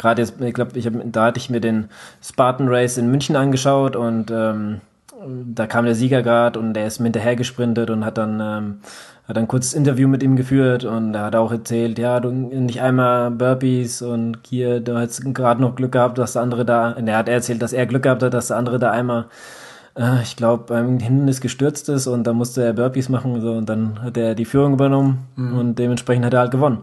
[0.00, 1.88] gerade jetzt, ich glaube, ich hab, da hatte ich mir den
[2.22, 4.80] Spartan Race in München angeschaut und ähm,
[5.54, 8.80] da kam der Sieger gerade und der ist mir hinterher gesprintet und hat dann ähm,
[9.30, 12.82] hat ein kurzes Interview mit ihm geführt und er hat auch erzählt, ja, du nicht
[12.82, 17.06] einmal Burpees und hier, du hast gerade noch Glück gehabt, dass der andere da, und
[17.06, 19.26] er hat erzählt, dass er Glück gehabt hat, dass der andere da einmal,
[19.94, 23.52] äh, ich glaube, beim Hindernis gestürzt ist und da musste er Burpees machen und so
[23.52, 25.56] und dann hat er die Führung übernommen mhm.
[25.56, 26.78] und dementsprechend hat er halt gewonnen.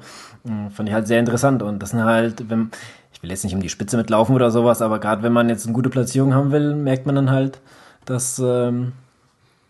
[0.69, 2.71] Fand ich halt sehr interessant und das sind halt, wenn,
[3.17, 5.65] ich will jetzt nicht um die Spitze mitlaufen oder sowas, aber gerade wenn man jetzt
[5.65, 7.59] eine gute Platzierung haben will, merkt man dann halt,
[8.05, 8.91] dass ähm,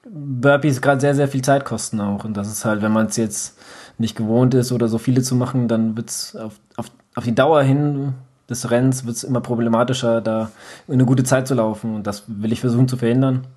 [0.04, 2.26] Burpees gerade sehr, sehr viel Zeit kosten auch.
[2.26, 3.58] Und das ist halt, wenn man es jetzt
[3.98, 7.36] nicht gewohnt ist oder so viele zu machen, dann wird es auf, auf, auf die
[7.36, 8.16] Dauer hin
[8.50, 10.52] des Rennens wird immer problematischer, da
[10.90, 11.96] eine gute Zeit zu laufen.
[11.96, 13.48] Und das will ich versuchen zu verhindern.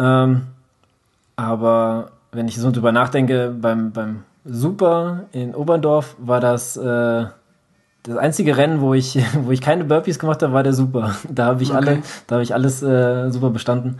[0.00, 0.48] Ähm,
[1.36, 7.26] aber wenn ich so drüber nachdenke, beim, beim Super in Oberndorf war das äh,
[8.10, 11.14] das einzige Rennen, wo ich, wo ich keine Burpees gemacht habe, war der Super.
[11.28, 11.76] Da habe ich okay.
[11.78, 13.98] alle, da habe ich alles äh, super bestanden.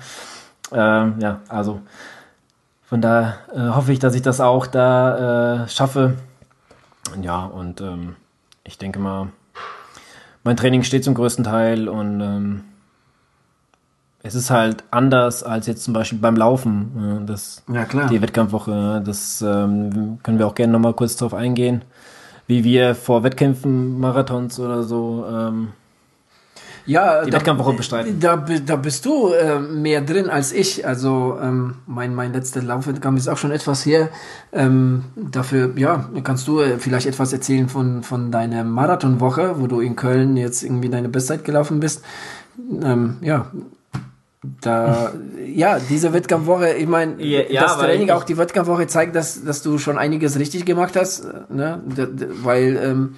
[0.73, 1.81] Ähm, ja, also
[2.83, 6.15] von da äh, hoffe ich, dass ich das auch da äh, schaffe.
[7.23, 8.17] Ja, und ähm,
[8.65, 9.29] ich denke mal,
[10.45, 12.65] mein Training steht zum größten Teil und ähm,
[14.23, 17.25] es ist halt anders als jetzt zum Beispiel beim Laufen.
[17.27, 18.09] das, ja, klar.
[18.09, 21.83] Die Wettkampfwoche, das ähm, können wir auch gerne nochmal kurz drauf eingehen,
[22.51, 25.69] wie wir vor Wettkämpfen, Marathons oder so ähm,
[26.85, 28.19] ja, die Wettkampfwoche bestreiten.
[28.19, 30.85] Da, da bist du äh, mehr drin als ich.
[30.85, 34.09] Also ähm, mein, mein letzter Laufwettkampf ist auch schon etwas her.
[34.53, 39.79] Ähm, dafür, ja, kannst du äh, vielleicht etwas erzählen von, von deiner Marathonwoche, wo du
[39.79, 42.03] in Köln jetzt irgendwie deine Bestzeit gelaufen bist.
[42.83, 43.47] Ähm, ja,
[44.61, 45.13] da,
[45.55, 49.63] ja, diese Wettkampfwoche, ich meine, ja, ja, das Training, auch die Wettkampfwoche zeigt, dass, dass
[49.63, 51.83] du schon einiges richtig gemacht hast, ne?
[52.43, 53.17] weil ähm,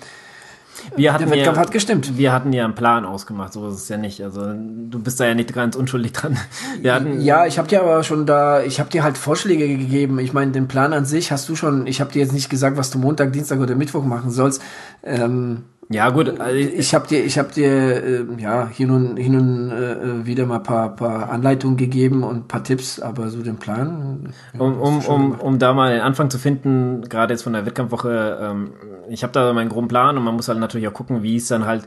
[0.96, 2.18] wir hatten der Wettkampf ja, hat gestimmt.
[2.18, 4.22] Wir hatten ja einen Plan ausgemacht, so ist es ja nicht.
[4.22, 6.36] Also du bist da ja nicht ganz unschuldig dran.
[6.80, 10.18] Wir hatten ja, ich habe dir aber schon da, ich habe dir halt Vorschläge gegeben.
[10.18, 11.86] Ich meine, den Plan an sich hast du schon.
[11.86, 14.62] Ich habe dir jetzt nicht gesagt, was du Montag, Dienstag oder Mittwoch machen sollst.
[15.04, 16.40] Ähm, ja, gut.
[16.40, 20.46] Also ich habe dir, ich habe dir äh, ja hin und hin und äh, wieder
[20.46, 24.32] mal paar, paar Anleitungen gegeben und paar Tipps, aber so den Plan.
[24.54, 27.66] Ja, um, um, um, um da mal den Anfang zu finden, gerade jetzt von der
[27.66, 28.72] Wettkampfwoche, ähm,
[29.08, 31.48] ich habe da meinen groben Plan und man muss halt natürlich auch gucken, wie es
[31.48, 31.84] dann halt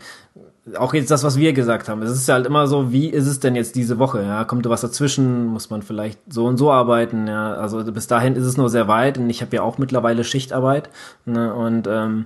[0.78, 2.02] auch jetzt das, was wir gesagt haben.
[2.02, 4.24] Es ist halt immer so, wie ist es denn jetzt diese Woche?
[4.24, 5.46] Ja, kommt da was dazwischen?
[5.46, 7.28] Muss man vielleicht so und so arbeiten?
[7.28, 10.24] Ja, also bis dahin ist es nur sehr weit und ich habe ja auch mittlerweile
[10.24, 10.90] Schichtarbeit
[11.26, 11.54] ne?
[11.54, 12.26] und ähm,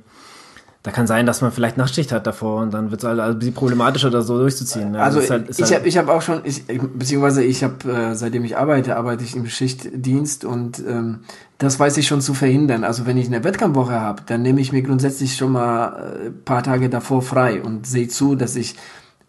[0.82, 3.38] da kann sein, dass man vielleicht Nachtschicht hat davor und dann wird es halt ein
[3.38, 4.91] bisschen problematischer, das so durchzuziehen.
[4.91, 5.01] Ne?
[5.01, 8.15] Also, also halt, ich halt habe ich hab auch schon, ich, beziehungsweise ich habe, äh,
[8.15, 11.19] seitdem ich arbeite, arbeite ich im Schichtdienst und ähm,
[11.57, 12.86] das weiß ich schon zu verhindern.
[12.86, 16.63] Also wenn ich eine Wettkampfwoche habe, dann nehme ich mir grundsätzlich schon mal äh, paar
[16.63, 18.75] Tage davor frei und sehe zu, dass ich,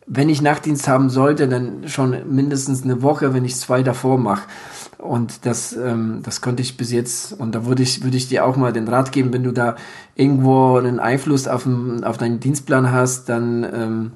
[0.06, 4.42] wenn ich Nachtdienst haben sollte, dann schon mindestens eine Woche, wenn ich zwei davor mache.
[5.00, 8.44] Und das, ähm, das konnte ich bis jetzt, und da würde ich, würde ich dir
[8.44, 9.76] auch mal den Rat geben, wenn du da
[10.14, 14.12] irgendwo einen Einfluss auf, den, auf deinen Dienstplan hast, dann ähm,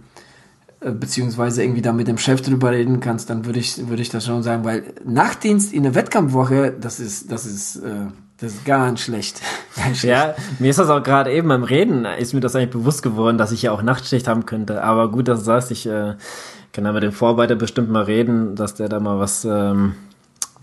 [0.80, 4.10] äh, beziehungsweise irgendwie da mit dem Chef drüber reden kannst, dann würde ich, würde ich
[4.10, 8.06] das schon sagen, weil Nachtdienst in der Wettkampfwoche, das ist, das ist, äh,
[8.38, 9.40] das ist ganz schlecht.
[9.76, 10.04] ganz schlecht.
[10.04, 13.38] Ja, mir ist das auch gerade eben beim Reden, ist mir das eigentlich bewusst geworden,
[13.38, 14.84] dass ich ja auch Nachtschicht haben könnte.
[14.84, 16.16] Aber gut, dass du sagst, ich äh,
[16.72, 19.94] kann da mit dem Vorarbeiter bestimmt mal reden, dass der da mal was ähm,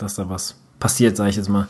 [0.02, 1.68] dass da was passiert, sage ich jetzt mal.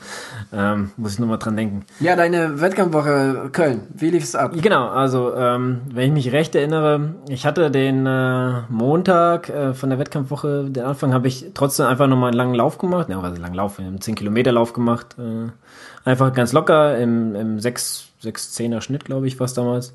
[0.54, 1.84] Ähm, muss ich nochmal dran denken.
[2.00, 4.52] Ja, deine Wettkampfwoche Köln, wie lief es ab?
[4.54, 9.90] Genau, also ähm, wenn ich mich recht erinnere, ich hatte den äh, Montag äh, von
[9.90, 13.10] der Wettkampfwoche, den Anfang habe ich trotzdem einfach nochmal einen langen Lauf gemacht.
[13.10, 15.14] Ja, was langen Lauf, einen 10 Kilometer Lauf gemacht.
[15.18, 15.50] Äh,
[16.08, 19.92] einfach ganz locker im, im 6, 6 10er Schnitt, glaube ich, war es damals.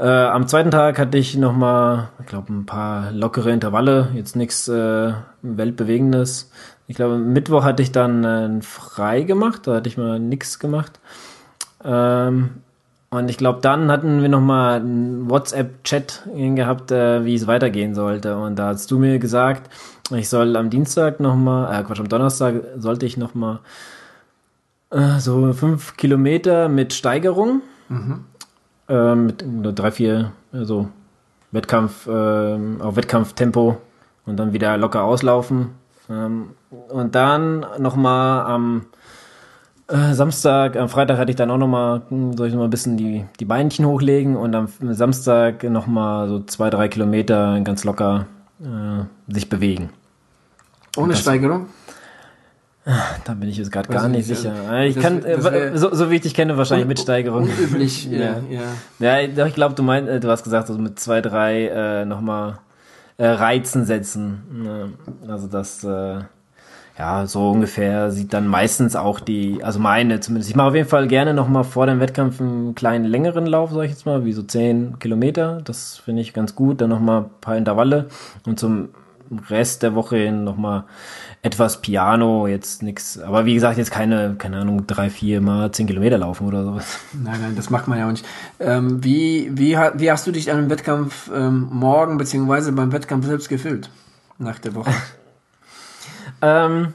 [0.00, 4.66] Äh, am zweiten Tag hatte ich nochmal, ich glaube, ein paar lockere Intervalle, jetzt nichts
[4.66, 6.50] äh, Weltbewegendes.
[6.86, 11.00] Ich glaube, Mittwoch hatte ich dann äh, frei gemacht, da hatte ich mal nichts gemacht.
[11.84, 12.62] Ähm,
[13.10, 18.38] und ich glaube, dann hatten wir nochmal einen WhatsApp-Chat gehabt, äh, wie es weitergehen sollte.
[18.38, 19.70] Und da hast du mir gesagt,
[20.14, 23.58] ich soll am Dienstag nochmal, äh, Quatsch, am Donnerstag sollte ich nochmal
[24.88, 28.24] äh, so fünf Kilometer mit Steigerung, mhm.
[28.90, 29.44] Äh, mit
[29.78, 30.88] drei, vier, also
[31.52, 33.78] Wettkampf, äh, auf Wettkampftempo
[34.26, 35.70] und dann wieder locker auslaufen
[36.08, 36.50] Ähm,
[36.88, 38.86] und dann nochmal am
[39.86, 42.70] äh, Samstag, am Freitag hatte ich dann auch nochmal, hm, soll ich noch mal ein
[42.70, 48.26] bisschen die, die Beinchen hochlegen und am Samstag nochmal so zwei, drei Kilometer ganz locker
[48.60, 49.90] äh, sich bewegen.
[50.96, 51.66] Ohne Steigerung?
[52.84, 54.54] Da bin ich jetzt gerade gar nicht sicher.
[54.68, 57.44] Also, ich das, kann, das äh, so, so wie ich dich kenne, wahrscheinlich mit Steigerung.
[57.44, 58.36] Unüblich, ja.
[58.98, 62.04] Ja, ja ich glaube, du meinst, äh, du hast gesagt, also mit zwei, drei äh,
[62.06, 62.58] nochmal
[63.18, 64.96] äh, Reizen setzen.
[65.28, 66.20] Also das, äh,
[66.98, 70.50] ja, so ungefähr sieht dann meistens auch die, also meine zumindest.
[70.50, 73.84] Ich mache auf jeden Fall gerne nochmal vor dem Wettkampf einen kleinen längeren Lauf, sag
[73.84, 75.60] ich jetzt mal, wie so 10 Kilometer.
[75.64, 76.80] Das finde ich ganz gut.
[76.80, 78.08] Dann nochmal ein paar Intervalle
[78.46, 78.90] und zum
[79.48, 80.84] Rest der Woche hin nochmal
[81.42, 85.86] etwas Piano, jetzt nichts, aber wie gesagt, jetzt keine, keine Ahnung, drei, vier mal zehn
[85.86, 86.98] Kilometer laufen oder sowas.
[87.12, 88.26] Nein, nein, das macht man ja auch nicht.
[88.58, 93.26] Ähm, wie, wie, wie hast du dich an dem Wettkampf ähm, morgen beziehungsweise beim Wettkampf
[93.26, 93.90] selbst gefühlt
[94.38, 94.92] nach der Woche?
[96.42, 96.92] ähm,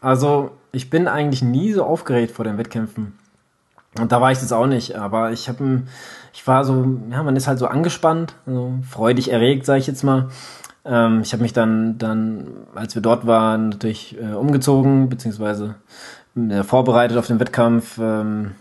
[0.00, 3.18] also ich bin eigentlich nie so aufgeregt vor den Wettkämpfen.
[3.98, 5.82] Und da war ich jetzt auch nicht, aber ich habe,
[6.32, 10.04] ich war so, ja, man ist halt so angespannt, so freudig erregt, sage ich jetzt
[10.04, 10.28] mal.
[10.84, 15.74] Ähm, ich habe mich dann, dann, als wir dort waren, natürlich äh, umgezogen, beziehungsweise
[16.36, 18.52] äh, vorbereitet auf den Wettkampf, ähm,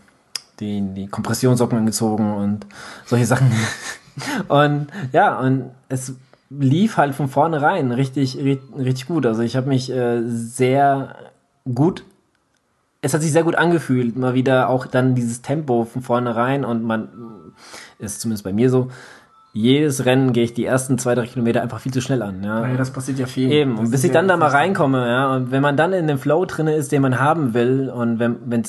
[0.59, 2.65] die, die Kompressionssocken angezogen und
[3.05, 3.51] solche Sachen.
[4.47, 6.13] und ja, und es
[6.49, 9.26] lief halt von vornherein richtig, richtig, gut.
[9.26, 11.15] Also ich habe mich äh, sehr
[11.74, 12.03] gut
[13.01, 16.84] es hat sich sehr gut angefühlt, mal wieder auch dann dieses Tempo von vornherein und
[16.84, 17.09] man
[17.97, 18.89] ist zumindest bei mir so,
[19.62, 22.43] jedes Rennen gehe ich die ersten zwei, drei Kilometer einfach viel zu schnell an.
[22.43, 23.51] Ja, ja das passiert ja viel.
[23.51, 26.18] Eben, und bis ich dann da mal reinkomme, ja, und wenn man dann in dem
[26.18, 28.64] Flow drinne ist, den man haben will, und wenn wenn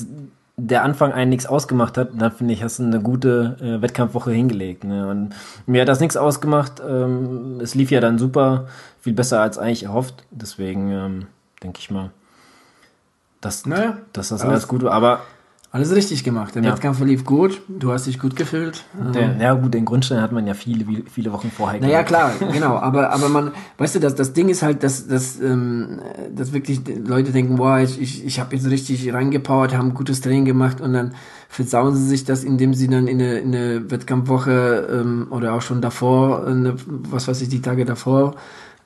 [0.56, 4.30] der Anfang einen nichts ausgemacht hat, dann finde ich, hast du eine gute äh, Wettkampfwoche
[4.30, 4.84] hingelegt.
[4.84, 5.08] Ne?
[5.08, 5.30] Und
[5.66, 6.82] mir hat das nichts ausgemacht.
[6.86, 8.66] Ähm, es lief ja dann super,
[9.00, 10.24] viel besser als eigentlich erhofft.
[10.30, 11.26] Deswegen ähm,
[11.62, 12.10] denke ich mal,
[13.40, 14.92] dass, naja, dass das alles gut war.
[14.92, 15.20] Aber
[15.72, 16.56] alles richtig gemacht.
[16.56, 16.72] Der ja.
[16.72, 18.84] Wettkampf lief gut, du hast dich gut gefühlt.
[19.14, 22.76] Der, ja gut, den Grundstein hat man ja viele, viele Wochen vorher Naja, klar, genau.
[22.76, 26.00] Aber, aber man, weißt du, das, das Ding ist halt, dass, dass, ähm,
[26.34, 30.44] dass wirklich Leute denken, boah, ich, ich, ich habe jetzt richtig reingepowert, haben gutes Training
[30.44, 31.14] gemacht und dann
[31.48, 35.62] versauen sie sich das, indem sie dann in eine, in eine Wettkampfwoche ähm, oder auch
[35.62, 38.34] schon davor, eine, was weiß ich, die Tage davor,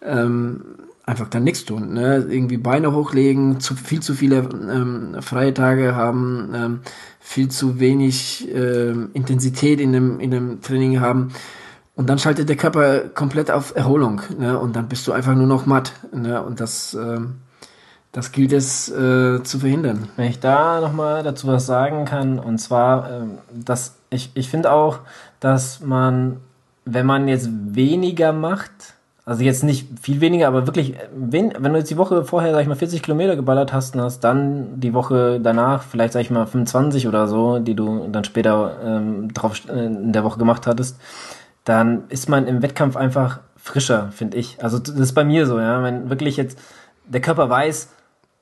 [0.03, 0.61] ähm,
[1.07, 1.93] einfach dann nichts tun.
[1.93, 2.27] Ne?
[2.29, 6.81] Irgendwie Beine hochlegen, zu, viel zu viele ähm, freie Tage haben, ähm,
[7.21, 11.33] viel zu wenig ähm, Intensität in dem, in dem Training haben.
[11.95, 14.23] Und dann schaltet der Körper komplett auf Erholung.
[14.39, 14.59] Ne?
[14.59, 15.93] Und dann bist du einfach nur noch matt.
[16.13, 16.43] Ne?
[16.43, 17.41] Und das, ähm,
[18.11, 20.09] das gilt es äh, zu verhindern.
[20.17, 24.73] Wenn ich da nochmal dazu was sagen kann, und zwar, ähm, dass ich, ich finde
[24.73, 25.01] auch,
[25.39, 26.39] dass man,
[26.85, 28.94] wenn man jetzt weniger macht,
[29.27, 32.61] also jetzt nicht viel weniger, aber wirklich, wenn, wenn du jetzt die Woche vorher, sag
[32.61, 36.31] ich mal, 40 Kilometer geballert hast und hast dann die Woche danach vielleicht, sag ich
[36.31, 40.67] mal, 25 oder so, die du dann später ähm, drauf äh, in der Woche gemacht
[40.67, 40.99] hattest,
[41.65, 44.63] dann ist man im Wettkampf einfach frischer, finde ich.
[44.63, 45.83] Also das ist bei mir so, ja.
[45.83, 46.59] Wenn wirklich jetzt
[47.07, 47.89] der Körper weiß,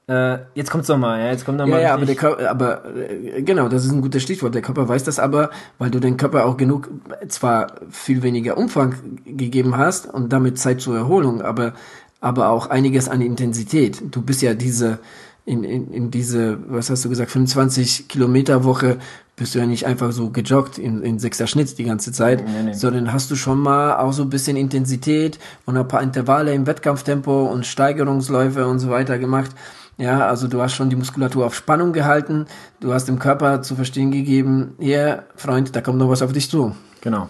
[0.09, 1.77] äh, jetzt kommt's noch mal, ja, jetzt kommt noch mal.
[1.77, 4.55] Ja, ja aber der Körper, aber äh, genau, das ist ein gutes Stichwort.
[4.55, 6.91] Der Körper weiß das aber, weil du den Körper auch genug,
[7.29, 8.95] zwar viel weniger Umfang
[9.25, 11.75] gegeben hast und damit Zeit zur Erholung, aber
[12.21, 14.01] aber auch einiges an Intensität.
[14.13, 15.01] Du bist ja diese
[15.45, 18.99] in, in, in diese, was hast du gesagt, 25 Kilometer Woche
[19.35, 22.63] bist du ja nicht einfach so gejoggt in, in sechster Schnitt die ganze Zeit, nee,
[22.65, 22.73] nee.
[22.75, 26.67] sondern hast du schon mal auch so ein bisschen Intensität und ein paar Intervalle im
[26.67, 29.51] Wettkampftempo und Steigerungsläufe und so weiter gemacht.
[29.99, 32.47] Ja, also du hast schon die Muskulatur auf Spannung gehalten,
[32.81, 36.51] du hast dem Körper zu verstehen gegeben, hier, Freund, da kommt noch was auf dich
[36.51, 36.75] zu.
[37.03, 37.29] Genau.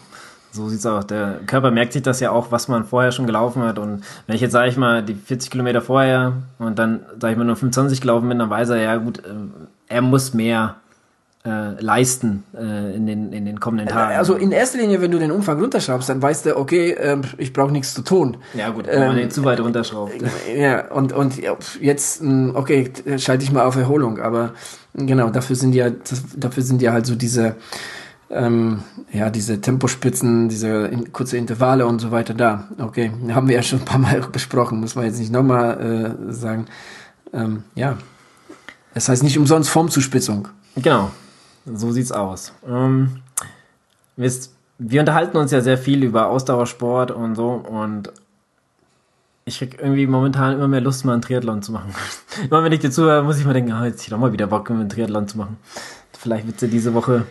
[0.54, 1.06] So sieht's aus.
[1.06, 3.78] Der Körper merkt sich das ja auch, was man vorher schon gelaufen hat.
[3.78, 7.38] Und wenn ich jetzt, sage ich mal, die 40 Kilometer vorher und dann, sage ich
[7.38, 9.52] mal, nur 25 gelaufen bin, dann weiß er, ja gut, ähm,
[9.88, 10.76] er muss mehr
[11.44, 14.16] äh, leisten äh, in, den, in den kommenden Tagen.
[14.16, 17.52] Also in erster Linie, wenn du den Umfang runterschraubst, dann weißt du, okay, äh, ich
[17.52, 18.36] brauche nichts zu tun.
[18.54, 20.12] Ja gut, wenn ähm, man den zu weit runterschraubt.
[20.54, 21.38] Ja, und, und
[21.80, 24.52] jetzt, hm, okay, schalte ich mal auf Erholung, aber
[24.94, 27.56] genau, dafür sind ja, das, dafür sind ja halt so diese,
[28.30, 32.68] ähm, ja, diese Tempospitzen, diese in, kurze Intervalle und so weiter da.
[32.78, 36.32] Okay, haben wir ja schon ein paar Mal besprochen, muss man jetzt nicht nochmal äh,
[36.32, 36.66] sagen.
[37.32, 37.98] Ähm, ja,
[38.94, 40.46] es heißt nicht umsonst Formzuspitzung.
[40.76, 41.10] Genau,
[41.66, 42.52] so sieht's aus.
[42.66, 43.22] Ähm,
[44.16, 48.12] wisst, wir unterhalten uns ja sehr viel über Ausdauersport und so und
[49.44, 51.94] ich krieg irgendwie momentan immer mehr Lust, mal einen Triathlon zu machen.
[52.50, 54.46] immer wenn ich dir zuhöre, muss ich mal denken, oh, jetzt ich doch mal wieder
[54.46, 55.56] Bock, einen Triathlon zu machen.
[56.12, 57.26] Vielleicht wird ja diese Woche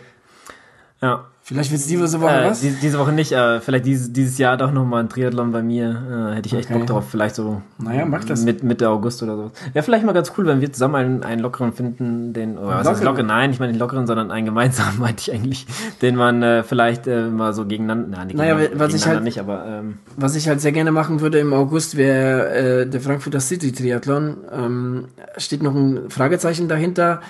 [1.02, 1.26] Ja.
[1.52, 2.60] Vielleicht wird es diese Woche Äh, was?
[2.60, 6.30] diese, diese Woche nicht, äh, vielleicht dieses, dieses Jahr doch nochmal ein Triathlon bei mir.
[6.32, 6.78] Äh, hätte ich echt Okay.
[6.78, 7.04] Bock drauf.
[7.10, 8.44] Vielleicht so Naja, mach das.
[8.44, 9.50] mit Mitte August oder so.
[9.72, 12.76] Wäre vielleicht mal ganz cool, wenn wir zusammen einen, einen lockeren finden, den, oder was
[12.78, 13.06] heißt Lockeren?
[13.06, 13.22] locker?
[13.22, 15.66] Nein, nicht mal den lockeren, sondern einen gemeinsamen, meinte ich eigentlich,
[16.00, 19.38] den man äh, vielleicht äh, mal so gegeneinander, na, Naja, gegeneinander, was ich halt- nicht,
[19.38, 23.40] aber ähm, Was ich halt sehr gerne machen würde im August wäre äh, der Frankfurter
[23.40, 24.36] City Triathlon.
[24.52, 25.04] Ähm,
[25.36, 27.20] steht noch ein Fragezeichen dahinter.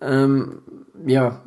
[0.00, 0.58] Ähm,
[1.06, 1.40] ja,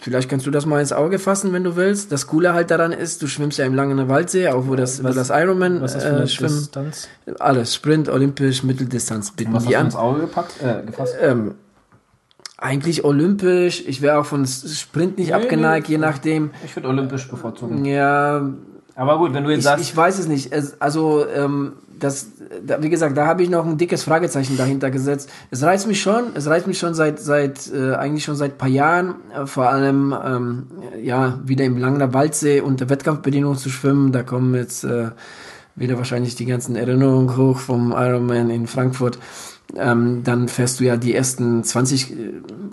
[0.00, 2.10] vielleicht kannst du das mal ins Auge fassen, wenn du willst.
[2.12, 5.08] Das Coole halt daran ist, du schwimmst ja im Langener Waldsee, auch wo das, wo
[5.08, 6.56] Was- das Ironman was ist das für eine äh, schwimmen.
[6.58, 7.08] Distanz?
[7.38, 11.14] Alles, Sprint, Olympisch, Mitteldistanz bieten Was hast du ins Auge gepackt, äh, gefasst?
[11.20, 11.54] Ähm,
[12.58, 13.82] eigentlich olympisch.
[13.86, 16.50] Ich wäre auch von Sprint nicht abgeneigt, je nachdem.
[16.64, 17.84] Ich würde olympisch bevorzugen.
[17.86, 18.50] Ja,
[19.00, 20.52] Aber gut, wenn du jetzt ich, sagst, ich weiß es nicht.
[20.78, 22.26] Also, ähm, das,
[22.66, 25.30] da, wie gesagt, da habe ich noch ein dickes Fragezeichen dahinter gesetzt.
[25.50, 28.68] Es reizt mich schon, es reizt mich schon seit, seit äh, eigentlich schon seit paar
[28.68, 30.66] Jahren, äh, vor allem ähm,
[31.02, 34.12] ja wieder im Langener Waldsee unter Wettkampfbedingungen zu schwimmen.
[34.12, 35.12] Da kommen jetzt äh,
[35.76, 39.18] wieder wahrscheinlich die ganzen Erinnerungen hoch vom Ironman in Frankfurt.
[39.76, 42.16] Ähm, dann fährst du ja die ersten 20 äh,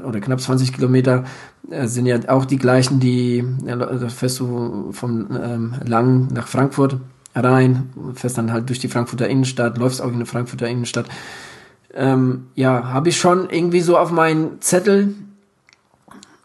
[0.03, 1.23] oder knapp 20 Kilometer
[1.69, 6.97] sind ja auch die gleichen, die ja, da fährst du vom ähm, Lang nach Frankfurt
[7.35, 11.07] rein, fährst dann halt durch die Frankfurter Innenstadt, läufst auch in der Frankfurter Innenstadt.
[11.93, 15.15] Ähm, ja, habe ich schon irgendwie so auf meinen Zettel.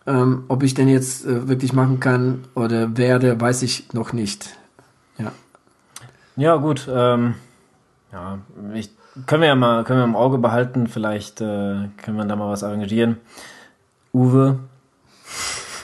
[0.05, 4.57] Ähm, ob ich denn jetzt äh, wirklich machen kann oder werde, weiß ich noch nicht.
[5.17, 5.31] Ja.
[6.35, 6.89] Ja, gut.
[6.93, 7.35] Ähm,
[8.13, 8.39] ja,
[8.75, 8.91] ich,
[9.27, 10.89] können wir ja mal, können wir im Auge behalten.
[10.89, 13.19] Vielleicht äh, können wir da mal was arrangieren.
[14.13, 14.59] Uwe,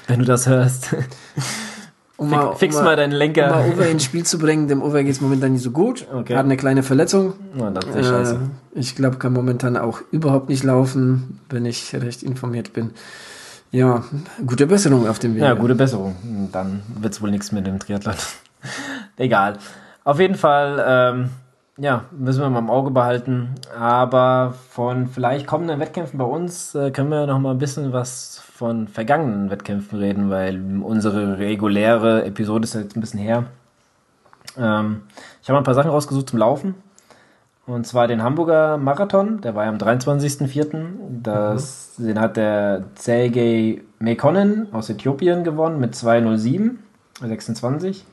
[0.09, 0.95] wenn du das hörst,
[2.17, 3.49] Um fix, fix um mal deinen um Lenker.
[3.49, 4.67] mal Uwe ins Spiel zu bringen.
[4.67, 6.05] Dem Uwe geht es momentan nicht so gut.
[6.13, 6.35] Okay.
[6.37, 7.35] Hat eine kleine Verletzung.
[7.57, 8.41] Ja, das ist Äh, scheiße.
[8.73, 12.91] ich glaube, kann momentan auch überhaupt nicht laufen, wenn ich recht informiert bin.
[13.71, 14.03] Ja,
[14.45, 15.43] gute Besserung auf dem Weg.
[15.43, 16.17] Ja, gute Besserung.
[16.51, 18.15] Dann wird es wohl nichts mit dem Triathlon.
[19.17, 19.59] Egal.
[20.05, 21.31] Auf jeden Fall, ähm,
[21.79, 23.55] ja, müssen wir mal im Auge behalten.
[23.79, 28.43] Aber von vielleicht kommenden Wettkämpfen bei uns äh, können wir noch mal ein bisschen was
[28.53, 33.45] von vergangenen Wettkämpfen reden, weil unsere reguläre Episode ist jetzt ein bisschen her.
[34.57, 35.03] Ähm,
[35.41, 36.75] ich habe ein paar Sachen rausgesucht zum Laufen.
[37.67, 40.87] Und zwar den Hamburger Marathon, der war ja am 23.04.
[41.23, 46.77] Das, Den hat der Sergei Mekonnen aus Äthiopien gewonnen mit 2.07,
[47.21, 48.07] 26.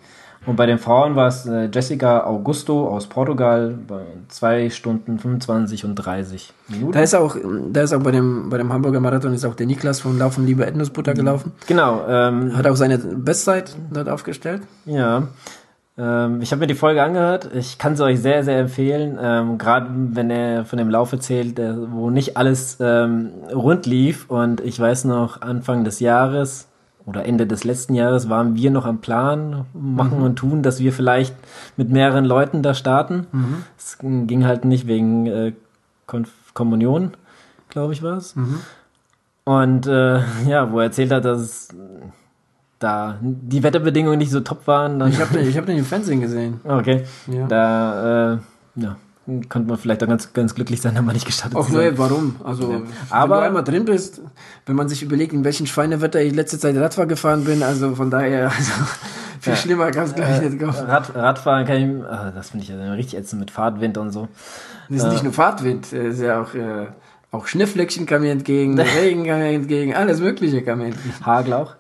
[0.46, 5.86] Und bei den Frauen war es äh, Jessica Augusto aus Portugal bei 2 Stunden 25
[5.86, 6.92] und 30 Minuten.
[6.92, 7.36] Da ist auch,
[7.72, 10.46] da ist auch bei dem, bei dem Hamburger Marathon ist auch der Niklas von Laufen
[10.46, 11.52] Liebe Erdnussbutter gelaufen.
[11.68, 14.62] genau, ähm, Hat auch seine Bestzeit dort aufgestellt.
[14.86, 15.24] Ja.
[15.98, 17.50] Ähm, ich habe mir die Folge angehört.
[17.56, 19.18] Ich kann sie euch sehr, sehr empfehlen.
[19.20, 24.30] Ähm, Gerade wenn er von dem Lauf erzählt, äh, wo nicht alles ähm, rund lief.
[24.30, 26.68] Und ich weiß noch, Anfang des Jahres
[27.06, 30.92] oder Ende des letzten Jahres waren wir noch am Plan, machen und tun, dass wir
[30.92, 31.36] vielleicht
[31.78, 33.28] mit mehreren Leuten da starten.
[33.78, 35.54] Es ging halt nicht wegen äh,
[36.08, 37.12] Konf Kommunion,
[37.70, 38.34] glaube ich, war es.
[39.44, 41.68] Und äh, ja, wo er erzählt hat, dass es
[42.80, 46.22] da die Wetterbedingungen nicht so top waren, Ich habe den, ich hab den im Fernsehen
[46.22, 46.60] gesehen.
[46.66, 47.48] okay, Ja.
[47.48, 48.38] da äh,
[48.76, 48.96] ja,
[49.50, 51.98] konnte man vielleicht auch ganz, ganz glücklich sein, wenn man nicht gestartet neu, sein.
[51.98, 52.36] warum?
[52.44, 54.22] Also, wenn Aber- du einmal drin bist,
[54.66, 58.12] wenn man sich überlegt, in welchem Schweinewetter ich letzte Zeit Radfahr gefahren bin, also von
[58.12, 58.72] daher, also,
[59.40, 59.58] viel Ja.
[59.58, 60.72] schlimmer kann es gleich nicht kommen.
[60.74, 64.28] Rad, Radfahren kann ich, ah, das finde ich ja richtig ätzend mit Fahrtwind und so.
[64.90, 66.86] Das ist nicht nur Fahrtwind, es ist ja auch, äh,
[67.32, 71.14] auch Schnifflöckchen kam mir entgegen, Regen kam mir entgegen, alles Mögliche kam mir entgegen.
[71.26, 71.74] Hagel auch.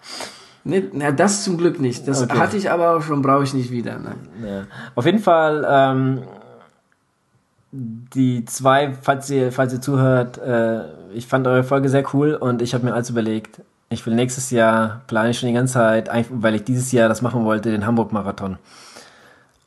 [0.63, 2.07] Nee, na, das zum Glück nicht.
[2.07, 2.39] Das Okay.
[2.39, 3.99] hatte ich aber auch schon, brauche ich nicht wieder.
[3.99, 4.15] Nein.
[4.43, 4.63] Ja.
[4.95, 6.21] Auf jeden Fall, ähm,
[7.75, 12.61] die zwei, falls ihr, falls ihr zuhört, äh, ich fand eure Folge sehr cool und
[12.61, 16.09] ich habe mir als überlegt, ich will nächstes Jahr, plane ich schon die ganze Zeit,
[16.29, 18.57] weil ich dieses Jahr das machen wollte, den Hamburg-Marathon.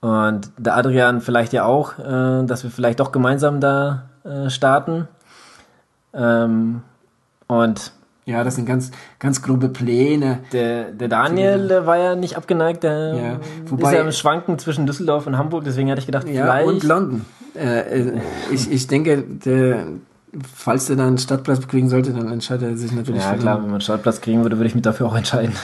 [0.00, 5.08] Und der Adrian vielleicht ja auch, äh, dass wir vielleicht doch gemeinsam da äh, starten.
[6.14, 6.82] Ähm,
[7.46, 7.92] und
[8.28, 10.40] Ja, das sind ganz, ganz grobe Pläne.
[10.52, 14.58] der, der Daniel der war ja nicht abgeneigt, der Ja, ist wobei- ja im Schwanken
[14.58, 16.68] zwischen Düsseldorf und Hamburg, deswegen hatte ich gedacht, Ja, vielleicht.
[16.68, 17.24] und London.
[17.56, 18.20] Äh, äh,
[18.52, 19.86] ich, ich denke, der,
[20.54, 23.56] falls der dann einen Stadtplatz kriegen sollte, dann entscheidet er sich natürlich Ja, für klar,
[23.56, 25.54] wenn man einen Startplatz kriegen würde, würde ich mich dafür auch entscheiden.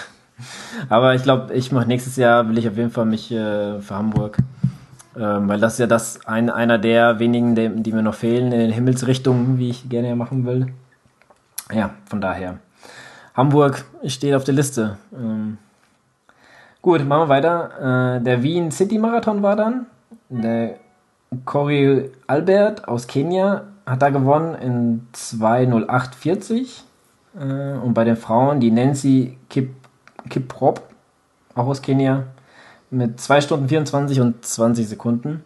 [0.88, 3.94] Aber ich glaube, ich mache nächstes Jahr, will ich auf jeden Fall mich äh, für
[3.94, 4.38] Hamburg.
[5.16, 8.50] Ähm, weil das ist ja das ein, einer der wenigen, die, die mir noch fehlen
[8.52, 10.68] in den Himmelsrichtungen, wie ich gerne machen will.
[11.72, 12.58] Ja, von daher.
[13.34, 14.98] Hamburg steht auf der Liste.
[15.12, 15.58] Ähm,
[16.82, 18.16] gut, machen wir weiter.
[18.18, 19.86] Äh, der Wien City Marathon war dann.
[20.28, 20.76] Der
[21.44, 26.82] Cory Albert aus Kenia hat da gewonnen in 2.08.40.
[27.36, 29.74] Äh, und bei den Frauen die Nancy Kip
[30.30, 30.80] Kiprop,
[31.54, 32.24] auch aus Kenia,
[32.90, 35.44] mit 2 Stunden 24 und 20 Sekunden.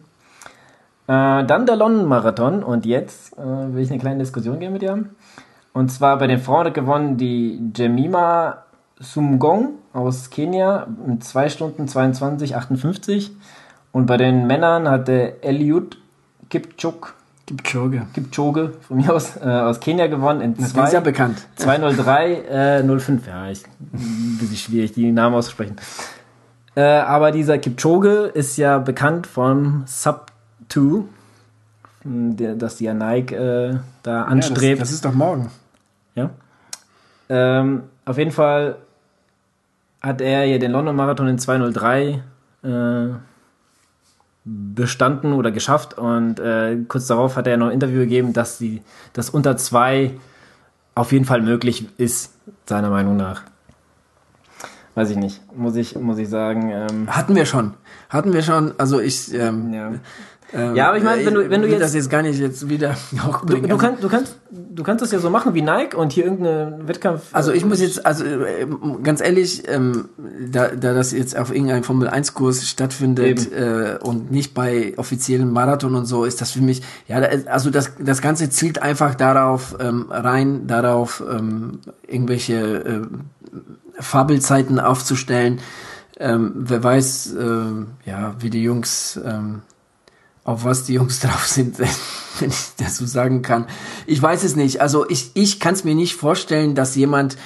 [1.07, 5.05] Äh, dann der London-Marathon und jetzt äh, will ich eine kleine Diskussion gehen mit dir.
[5.73, 8.63] Und zwar bei den Frauen hat gewonnen die Jemima
[8.99, 13.31] Sumgong aus Kenia mit 2 Stunden 22, 58.
[13.91, 15.97] Und bei den Männern hat der Eliud
[16.49, 17.13] Kipchuk
[17.49, 18.05] Kipchoge.
[18.13, 21.47] Kipchoge von mir aus äh, aus Kenia gewonnen in Das ist ja bekannt.
[21.55, 23.27] 203 äh, 05.
[23.27, 25.77] Ja, ich, ein bisschen schwierig, die Namen auszusprechen.
[26.75, 30.27] Äh, aber dieser Kipchoge ist ja bekannt vom Sub
[30.69, 31.03] 2,
[32.11, 34.61] der- das die ja Nike äh, da anstrebt.
[34.63, 35.51] Ja, das, das ist doch morgen.
[36.15, 36.31] Ja.
[37.29, 38.77] Ähm, auf jeden Fall
[40.01, 42.23] hat er hier den London Marathon in 203
[42.63, 43.07] äh,
[44.45, 48.81] bestanden oder geschafft und äh, kurz darauf hat er noch ein Interview gegeben, dass die,
[49.13, 50.13] das unter zwei
[50.95, 52.33] auf jeden Fall möglich ist,
[52.65, 53.43] seiner Meinung nach.
[54.95, 56.71] Weiß ich nicht, muss ich, muss ich sagen.
[56.71, 57.73] Ähm, Hatten wir schon.
[58.09, 58.73] Hatten wir schon.
[58.79, 59.33] Also ich.
[59.33, 59.91] Ähm, ja.
[60.53, 62.67] Ähm, Ja, aber ich meine, wenn du- wenn du jetzt- das jetzt gar nicht jetzt
[62.69, 63.69] wieder Du, hochbringen.
[63.69, 66.87] du, kannst, du, kannst, du kannst das ja so machen wie Nike und hier irgendeinen
[66.87, 67.21] Wettkampf.
[67.33, 68.65] Also ich muss jetzt, also äh,
[69.03, 70.09] ganz ehrlich, ähm,
[70.51, 75.51] da, da das jetzt auf irgendeinem Formel 1 Kurs stattfindet äh, und nicht bei offiziellen
[75.51, 79.75] Marathon und so, ist das für mich, ja, also das, das Ganze zielt einfach darauf
[79.79, 83.01] ähm, rein, darauf ähm, irgendwelche äh,
[83.99, 85.59] Fabelzeiten aufzustellen.
[86.19, 89.61] Ähm, wer weiß, ähm, ja, wie die Jungs, ähm,
[90.49, 93.65] auf was die Jungs drauf sind, wenn ich das so sagen kann.
[94.07, 94.81] Ich weiß es nicht.
[94.81, 97.37] Also ich, ich kann es mir nicht vorstellen, dass jemand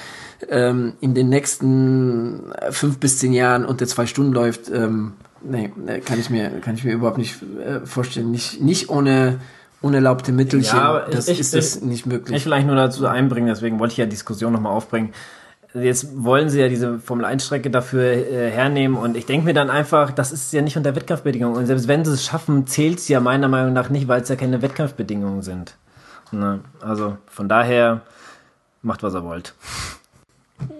[0.48, 4.68] ähm, in den nächsten fünf bis zehn Jahren unter zwei Stunden läuft.
[4.70, 8.30] Ähm, nee, nee, kann ich mir, kann ich mir überhaupt nicht äh, vorstellen.
[8.30, 9.38] Nicht, nicht ohne
[9.82, 10.76] unerlaubte Mittelchen.
[10.76, 12.46] Ja, das ich- ist ich- das nicht möglich.
[12.46, 15.12] Ich eigentlich nur dazu einbringen, deswegen wollte ich ja die Diskussion nochmal aufbringen.
[15.74, 20.12] Jetzt wollen sie ja diese Formel-1-Strecke dafür äh, hernehmen und ich denke mir dann einfach,
[20.12, 21.56] das ist ja nicht unter Wettkampfbedingungen.
[21.56, 24.28] Und selbst wenn sie es schaffen, zählt es ja meiner Meinung nach nicht, weil es
[24.28, 25.76] ja keine Wettkampfbedingungen sind.
[26.30, 26.60] Ne?
[26.80, 28.02] Also von daher
[28.82, 29.54] macht, was ihr wollt.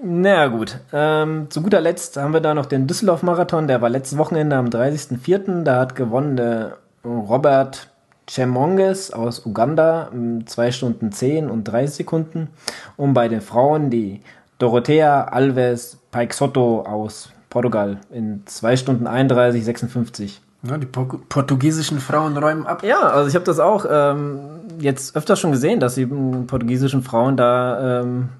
[0.03, 0.78] Naja, gut.
[0.92, 3.66] Ähm, zu guter Letzt haben wir da noch den Düsseldorf-Marathon.
[3.66, 5.64] Der war letztes Wochenende am 30.04.
[5.64, 7.88] Da hat gewonnen der Robert
[8.28, 12.49] Chemonges aus Uganda in 2 Stunden 10 und 30 Sekunden.
[12.97, 14.22] Und bei den Frauen die
[14.59, 20.40] Dorothea Alves Paixoto aus Portugal in 2 Stunden 31, 56.
[20.66, 22.82] Ja, die Por portugiesischen Frauen räumen ab.
[22.82, 24.40] Ja, also ich habe das auch ähm,
[24.78, 28.30] jetzt öfter schon gesehen, dass die portugiesischen Frauen da ähm,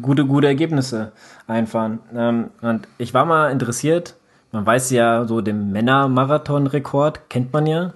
[0.00, 1.12] gute, gute Ergebnisse
[1.48, 1.98] einfahren.
[2.14, 4.14] Ähm, und ich war mal interessiert,
[4.52, 7.92] man weiß ja, so den Männer-Marathon-Rekord kennt man ja.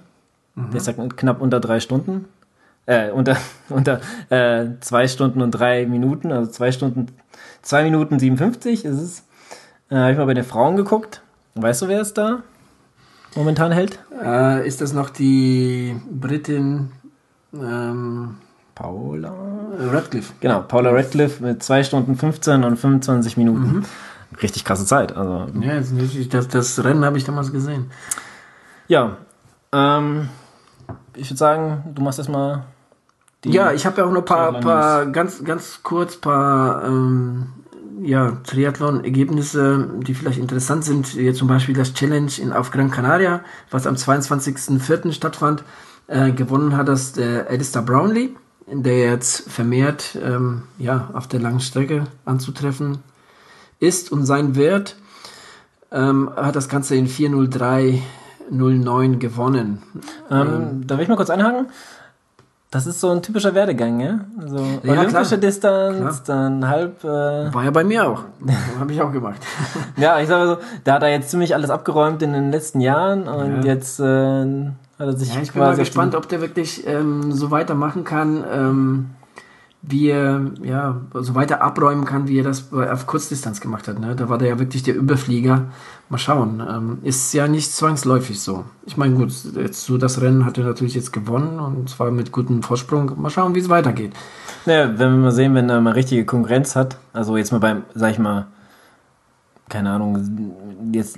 [0.55, 2.25] Der ist ja knapp unter drei Stunden.
[2.85, 3.37] Äh, unter
[3.69, 7.07] unter äh, zwei Stunden und drei Minuten, also zwei Stunden,
[7.61, 9.23] zwei Minuten 57 ist es.
[9.89, 11.21] Äh, habe ich mal bei den Frauen geguckt.
[11.55, 12.43] Weißt du, wer es da
[13.35, 13.99] momentan hält?
[14.23, 16.91] Äh, ist das noch die Britin
[17.53, 18.37] ähm,
[18.75, 19.33] Paula.
[19.79, 20.33] Radcliffe?
[20.39, 23.77] Genau, Paula Radcliffe mit 2 Stunden 15 und 25 Minuten.
[23.77, 23.85] Mhm.
[24.41, 25.15] Richtig krasse Zeit.
[25.15, 25.81] Also, Ja,
[26.29, 27.91] das, das Rennen habe ich damals gesehen.
[28.87, 29.17] ja.
[29.73, 30.29] Ähm,
[31.15, 32.63] ich würde sagen, du machst erstmal.
[33.45, 37.47] Ja, ich habe ja auch noch ein paar, paar ganz, ganz kurz paar ähm,
[38.01, 41.07] ja, Triathlon-Ergebnisse, die vielleicht interessant sind.
[41.07, 45.11] Hier zum Beispiel das Challenge in, auf Gran Canaria, was am 22.04.
[45.11, 45.63] stattfand.
[46.07, 48.31] Äh, gewonnen hat das der Alistair Brownlee,
[48.67, 52.99] der jetzt vermehrt ähm, ja, auf der langen Strecke anzutreffen
[53.79, 54.97] ist und sein wird.
[55.91, 59.81] Ähm, hat das Ganze in 4.03.09 gewonnen.
[60.29, 61.67] Ähm, da will ich mal kurz einhaken.
[62.71, 64.21] Das ist so ein typischer Werdegang, ja?
[64.41, 65.39] Also Ja, olympische klar.
[65.41, 67.03] Distanz, dann halb.
[67.03, 67.07] Äh,
[67.53, 68.23] War ja bei mir auch.
[68.79, 69.41] habe ich auch gemacht.
[69.97, 73.27] ja, ich sage so, da hat er jetzt ziemlich alles abgeräumt in den letzten Jahren
[73.27, 73.73] und Ja.
[73.73, 77.51] jetzt äh, hat er sich Ja, ich bin mal gespannt, ob der wirklich ähm, so
[77.51, 79.09] weitermachen kann, ähm,
[79.83, 83.99] wie er, ja, so weiter abräumen kann, wie er das auf Kurzdistanz gemacht hat.
[83.99, 84.15] Ne?
[84.15, 85.65] Da war der ja wirklich der Überflieger.
[86.09, 86.61] Mal schauen.
[86.67, 88.65] Ähm, ist ja nicht zwangsläufig so.
[88.85, 92.31] Ich meine, gut, jetzt so das Rennen hat er natürlich jetzt gewonnen und zwar mit
[92.31, 93.19] gutem Vorsprung.
[93.19, 94.13] Mal schauen, wie es weitergeht.
[94.65, 97.83] Ja, wenn wir mal sehen, wenn er mal richtige Konkurrenz hat, also jetzt mal beim,
[97.95, 98.47] sag ich mal,
[99.69, 101.17] keine Ahnung, jetzt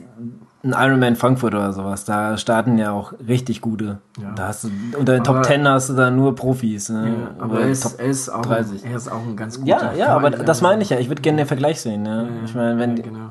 [0.64, 3.98] ein Ironman Frankfurt oder sowas, da starten ja auch richtig gute.
[4.22, 4.32] Ja.
[4.34, 6.88] Da hast du, unter den Top Aber- 10 hast du da nur Profis.
[6.90, 7.28] Ne?
[7.38, 8.86] aber Oder er ist, Top- er, ist auch, 30.
[8.86, 9.68] er ist auch ein ganz guter.
[9.70, 10.68] ja, ja, aber das ja.
[10.68, 11.00] meine ich ja.
[11.00, 12.04] Ich würde gerne den Vergleich sehen.
[12.04, 12.30] Ne?
[12.46, 13.30] ich meine, wenn, ja, genau.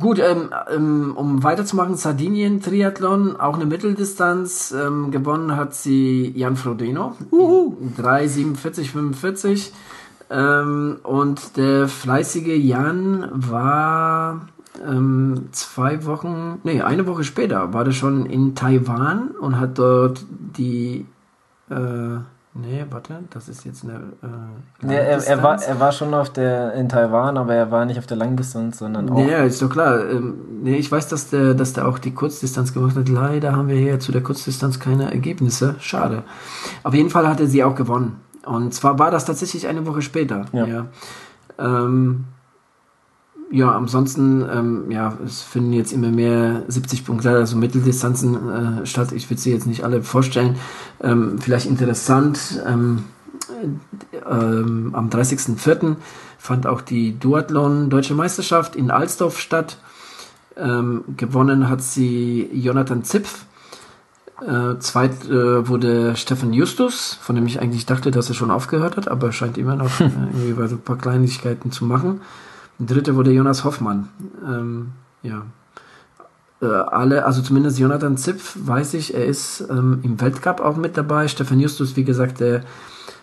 [0.00, 4.72] Gut, ähm, ähm, um weiterzumachen, Sardinien Triathlon, auch eine Mitteldistanz.
[4.72, 7.16] Ähm, gewonnen hat sie Jan Frodeno.
[7.30, 9.72] 3,47,45.
[10.30, 14.48] Ähm, und der fleißige Jan war
[14.86, 20.24] ähm, zwei Wochen, nee, eine Woche später war der schon in Taiwan und hat dort
[20.30, 21.06] die
[21.70, 22.18] äh,
[22.52, 23.94] Nee, warte, das ist jetzt eine.
[23.94, 27.84] Äh, nee, er, er, war, er war schon auf der, in Taiwan, aber er war
[27.84, 29.14] nicht auf der Langdistanz, sondern auch.
[29.14, 30.10] Nee, ist doch klar.
[30.10, 33.08] Ähm, nee, ich weiß, dass der, dass der auch die Kurzdistanz gemacht hat.
[33.08, 35.76] Leider haben wir hier zu der Kurzdistanz keine Ergebnisse.
[35.78, 36.24] Schade.
[36.82, 38.16] Auf jeden Fall hat er sie auch gewonnen.
[38.44, 40.46] Und zwar war das tatsächlich eine Woche später.
[40.52, 40.66] Ja.
[40.66, 40.86] ja.
[41.56, 42.24] Ähm,
[43.50, 49.10] ja, ansonsten, ähm, ja, es finden jetzt immer mehr 70 Punkte, also Mitteldistanzen äh, statt.
[49.12, 50.56] Ich würde sie jetzt nicht alle vorstellen.
[51.02, 53.04] Ähm, vielleicht interessant, ähm,
[54.12, 55.96] äh, am 30.04.
[56.38, 59.78] fand auch die Duathlon Deutsche Meisterschaft in Alsdorf statt.
[60.56, 63.46] Ähm, gewonnen hat sie Jonathan Zipf.
[64.46, 68.96] Äh, zweit äh, wurde Stefan Justus, von dem ich eigentlich dachte, dass er schon aufgehört
[68.96, 72.20] hat, aber er scheint immer noch äh, irgendwie ein paar Kleinigkeiten zu machen.
[72.86, 74.08] Dritte wurde Jonas Hoffmann.
[74.44, 75.42] Ähm, ja.
[76.62, 80.96] Äh, alle, also zumindest Jonathan Zipf, weiß ich, er ist ähm, im Weltcup auch mit
[80.96, 81.28] dabei.
[81.28, 82.64] Stefan Justus, wie gesagt, der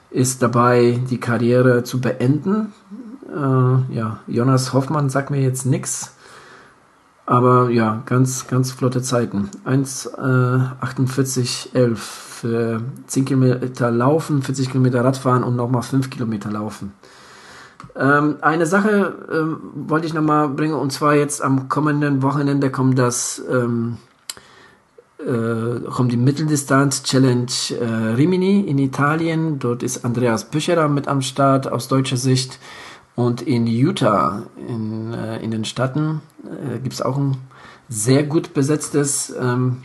[0.10, 2.72] ist dabei, die Karriere zu beenden.
[3.30, 6.14] Äh, ja, Jonas Hoffmann sagt mir jetzt nichts.
[7.26, 9.49] Aber ja, ganz, ganz flotte Zeiten.
[9.66, 16.93] 1,48,11 äh, für 10 Kilometer laufen, 40 Kilometer Radfahren und nochmal 5 Kilometer laufen.
[17.95, 19.57] Ähm, eine Sache ähm,
[19.88, 23.97] wollte ich nochmal bringen, und zwar jetzt am kommenden Wochenende kommt das, ähm,
[25.19, 29.59] äh, kommt die Mitteldistanz Challenge äh, Rimini in Italien.
[29.59, 32.59] Dort ist Andreas Bücherer mit am Start aus deutscher Sicht.
[33.15, 37.38] Und in Utah, in, äh, in den Staaten, äh, gibt es auch ein
[37.89, 39.78] sehr gut besetztes ähm,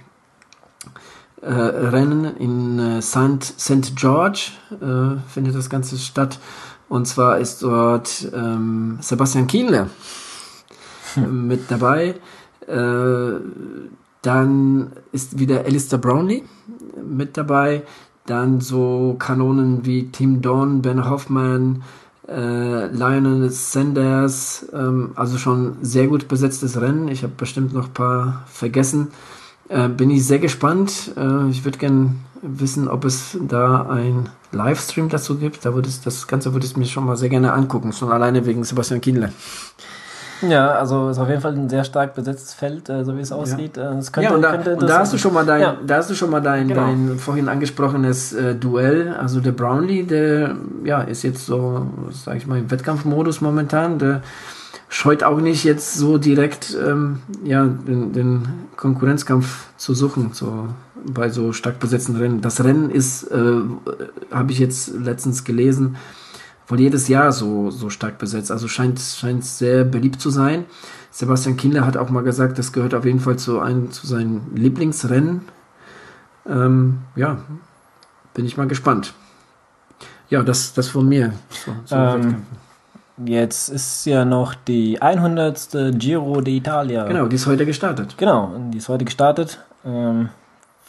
[1.40, 3.97] äh, Rennen in äh, St.
[3.97, 6.38] George, äh, findet das Ganze statt.
[6.93, 9.88] Und zwar ist dort ähm, Sebastian Kienle
[11.14, 11.47] hm.
[11.49, 12.16] mit dabei.
[12.66, 13.40] Äh,
[14.20, 16.43] dann ist wieder Alistair Brownlee
[17.03, 17.84] mit dabei.
[18.26, 21.82] Dann so Kanonen wie Tim Dawn, Ben Hoffman,
[22.28, 24.66] äh, Lionel Sanders.
[24.74, 27.09] Ähm, also schon sehr gut besetztes Rennen.
[27.09, 29.09] Ich habe bestimmt noch ein paar vergessen.
[29.70, 31.12] Äh, bin ich sehr gespannt.
[31.16, 35.64] Äh, ich würde gerne wissen, ob es da ein Livestream dazu gibt.
[35.64, 38.46] Da würde es, das Ganze würde ich mir schon mal sehr gerne angucken, schon alleine
[38.46, 39.32] wegen Sebastian Kienle.
[40.48, 43.32] Ja, also ist auf jeden Fall ein sehr stark besetztes Feld, äh, so wie es
[43.32, 43.76] aussieht.
[43.76, 45.76] Ja, äh, könnte, ja und, da, und da, hast du schon mal dein, ja.
[45.86, 46.80] da hast du schon mal dein, genau.
[46.80, 49.14] dein vorhin angesprochenes äh, Duell.
[49.14, 53.98] Also der Brownlee, der ja ist jetzt so, sag ich mal, im Wettkampfmodus momentan.
[53.98, 54.22] Der
[54.88, 60.30] scheut auch nicht jetzt so direkt ähm, ja den, den Konkurrenzkampf zu suchen.
[60.32, 60.68] So
[61.05, 62.40] bei so stark besetzten Rennen.
[62.40, 63.61] Das Rennen ist, äh,
[64.30, 65.96] habe ich jetzt letztens gelesen,
[66.66, 68.50] wohl jedes Jahr so, so stark besetzt.
[68.50, 70.64] Also scheint, scheint sehr beliebt zu sein.
[71.11, 74.53] Sebastian Kindler hat auch mal gesagt, das gehört auf jeden Fall zu, einem, zu seinen
[74.55, 75.42] Lieblingsrennen.
[76.48, 77.38] Ähm, ja,
[78.34, 79.12] bin ich mal gespannt.
[80.30, 81.34] Ja, das, das von mir.
[81.50, 82.42] So, so ähm,
[83.26, 85.99] jetzt ist ja noch die 100.
[85.99, 87.07] Giro d'Italia.
[87.07, 88.16] Genau, die ist heute gestartet.
[88.16, 89.61] Genau, die ist heute gestartet.
[89.84, 90.30] Ähm,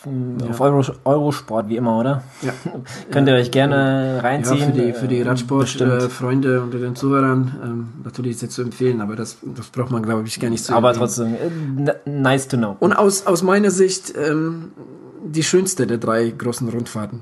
[0.05, 0.49] ja.
[0.49, 2.23] Auf Euro, Eurosport wie immer, oder?
[2.41, 2.53] Ja.
[3.11, 4.59] Könnt ihr euch gerne reinziehen.
[4.59, 8.55] Ja, für die, für die äh, Radsport-Freunde äh, unter den Zuhörern ähm, natürlich ist jetzt
[8.55, 12.09] zu empfehlen, aber das, das braucht man, glaube ich, gar nicht zu Aber trotzdem, äh,
[12.09, 12.75] nice to know.
[12.79, 14.71] Und aus, aus meiner Sicht ähm,
[15.23, 17.21] die schönste der drei großen Rundfahrten.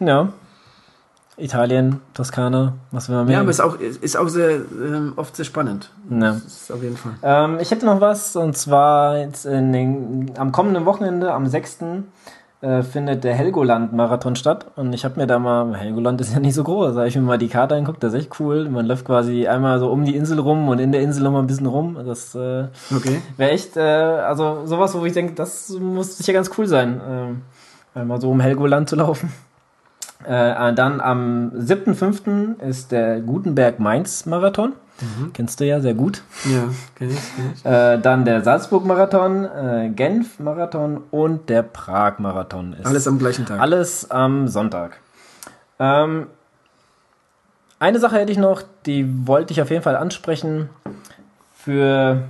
[0.00, 0.32] Ja.
[1.42, 3.34] Italien, Toskana, was will man mehr?
[3.34, 5.90] Ja, aber es ist auch, ist auch sehr, ähm, oft sehr spannend.
[6.08, 6.34] Ja.
[6.34, 7.12] Das ist auf jeden Fall.
[7.22, 11.78] Ähm, ich hätte noch was, und zwar jetzt den, am kommenden Wochenende, am 6.
[12.62, 14.66] Äh, findet der Helgoland-Marathon statt.
[14.76, 17.22] Und ich habe mir da mal, Helgoland ist ja nicht so groß, habe ich mir
[17.22, 18.68] mal die Karte angeguckt, das ist echt cool.
[18.68, 21.40] Man läuft quasi einmal so um die Insel rum und in der Insel noch mal
[21.40, 21.98] ein bisschen rum.
[22.06, 23.20] Das äh, okay.
[23.36, 27.00] wäre echt, äh, also sowas, wo ich denke, das muss sicher ganz cool sein,
[27.94, 29.32] äh, einmal so um Helgoland zu laufen.
[30.26, 32.60] Äh, dann am 7.5.
[32.60, 34.72] ist der Gutenberg-Mainz-Marathon.
[35.00, 35.32] Mhm.
[35.32, 36.22] Kennst du ja sehr gut.
[36.44, 37.36] Ja, kenn ich.
[37.36, 37.64] Kenn ich.
[37.64, 42.76] Äh, dann der Salzburg-Marathon, äh, Genf-Marathon und der Prag-Marathon.
[42.84, 43.60] Alles am gleichen Tag.
[43.60, 44.98] Alles am Sonntag.
[45.78, 46.26] Ähm,
[47.78, 50.70] eine Sache hätte ich noch, die wollte ich auf jeden Fall ansprechen.
[51.56, 52.22] Für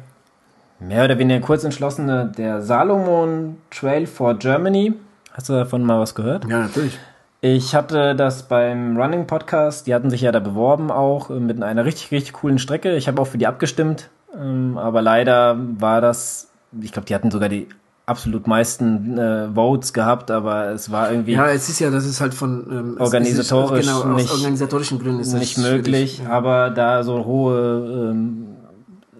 [0.80, 4.94] mehr oder weniger kurz entschlossene, der Salomon Trail for Germany.
[5.32, 6.46] Hast du davon mal was gehört?
[6.48, 6.98] Ja, natürlich.
[7.44, 11.60] Ich hatte das beim Running Podcast, die hatten sich ja da beworben auch äh, mit
[11.60, 12.94] einer richtig, richtig coolen Strecke.
[12.94, 14.10] Ich habe auch für die abgestimmt,
[14.40, 16.50] ähm, aber leider war das,
[16.80, 17.66] ich glaube, die hatten sogar die
[18.06, 21.32] absolut meisten äh, Votes gehabt, aber es war irgendwie.
[21.32, 25.00] Ja, es ist ja, das ist halt von ähm, organisatorisch ist, genau, nicht, aus organisatorischen
[25.00, 26.30] Gründen ist nicht möglich, ja.
[26.30, 28.46] aber da so hohe ähm,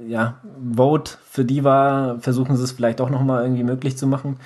[0.07, 0.37] ja,
[0.75, 4.37] Vote für die war, versuchen sie es vielleicht auch nochmal irgendwie möglich zu machen.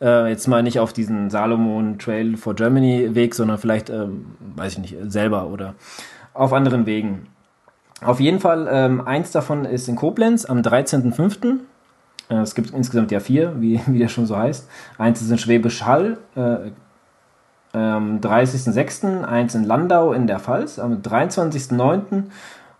[0.00, 4.26] Äh, jetzt mal nicht auf diesen Salomon Trail for Germany Weg, sondern vielleicht, ähm,
[4.56, 5.74] weiß ich nicht, selber oder
[6.34, 7.26] auf anderen Wegen.
[8.04, 11.60] Auf jeden Fall, ähm, eins davon ist in Koblenz am 13.05.
[12.28, 14.68] Äh, es gibt insgesamt ja vier, wie, wie der schon so heißt.
[14.98, 16.70] Eins ist in Schwäbisch Hall, äh,
[17.72, 22.24] am 30.06., eins in Landau in der Pfalz am 23.09.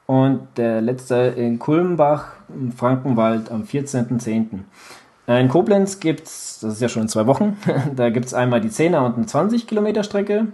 [0.06, 4.60] und der letzte in Kulmbach im Frankenwald am 14.10.
[5.28, 7.56] Äh, in Koblenz gibt es, das ist ja schon in zwei Wochen,
[7.96, 10.48] da gibt es einmal die 10er und eine 20 Kilometer Strecke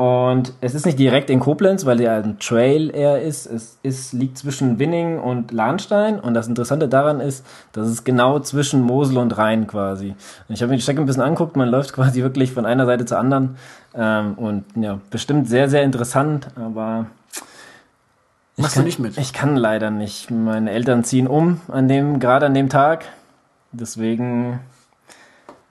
[0.00, 3.44] und es ist nicht direkt in Koblenz, weil der ein Trail eher ist.
[3.44, 6.18] Es ist, liegt zwischen Winning und Lahnstein.
[6.18, 10.14] Und das Interessante daran ist, dass es genau zwischen Mosel und Rhein quasi.
[10.48, 11.54] Und ich habe mir die Strecke ein bisschen anguckt.
[11.54, 13.58] Man läuft quasi wirklich von einer Seite zur anderen.
[13.94, 16.48] Ähm, und ja, bestimmt sehr, sehr interessant.
[16.56, 17.04] Aber
[18.62, 19.18] Machst kann, du nicht mit?
[19.18, 20.30] Ich kann leider nicht.
[20.30, 23.04] Meine Eltern ziehen um an dem, gerade an dem Tag.
[23.72, 24.60] Deswegen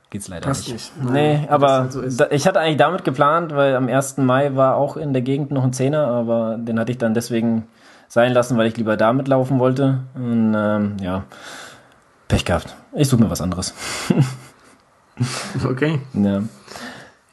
[0.10, 0.96] geht's leider Passt nicht.
[0.96, 1.12] nicht.
[1.12, 4.18] Nein, nee, aber halt so da, ich hatte eigentlich damit geplant, weil am 1.
[4.18, 7.68] Mai war auch in der Gegend noch ein Zehner, aber den hatte ich dann deswegen
[8.08, 10.00] sein lassen, weil ich lieber damit laufen wollte.
[10.16, 11.24] Und ähm, ja,
[12.28, 12.76] Pech gehabt.
[12.94, 13.74] Ich suche mir was anderes.
[15.70, 16.00] okay.
[16.14, 16.44] Ja.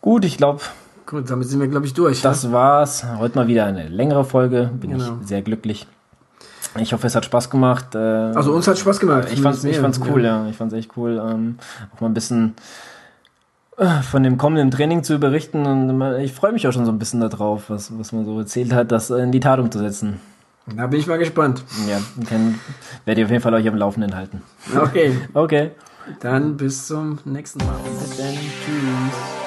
[0.00, 0.60] Gut, ich glaube.
[1.06, 2.20] Gut, damit sind wir, glaube ich, durch.
[2.20, 2.52] Das ja?
[2.52, 3.04] war's.
[3.18, 4.70] Heute mal wieder eine längere Folge.
[4.80, 5.18] Bin genau.
[5.22, 5.86] ich sehr glücklich.
[6.78, 7.94] Ich hoffe, es hat Spaß gemacht.
[7.94, 9.28] Äh, also uns hat Spaß gemacht.
[9.32, 10.42] Ich fand's, ich fand's cool, ja.
[10.42, 10.50] ja.
[10.50, 11.22] Ich fand's echt cool.
[11.24, 11.58] Ähm,
[11.94, 12.56] auch mal ein bisschen
[13.78, 16.98] äh, von dem kommenden Training zu berichten und ich freue mich auch schon so ein
[16.98, 20.20] bisschen darauf, was, was man so erzählt hat, das in die Tat umzusetzen.
[20.74, 21.62] Da bin ich mal gespannt.
[21.88, 22.58] Ja, kann,
[23.04, 24.42] werde ich auf jeden Fall euch am Laufenden halten.
[24.76, 25.16] Okay.
[25.32, 25.70] Okay.
[26.20, 27.76] Dann bis zum nächsten Mal.
[28.00, 28.34] Bis dann.
[28.34, 29.45] Tschüss.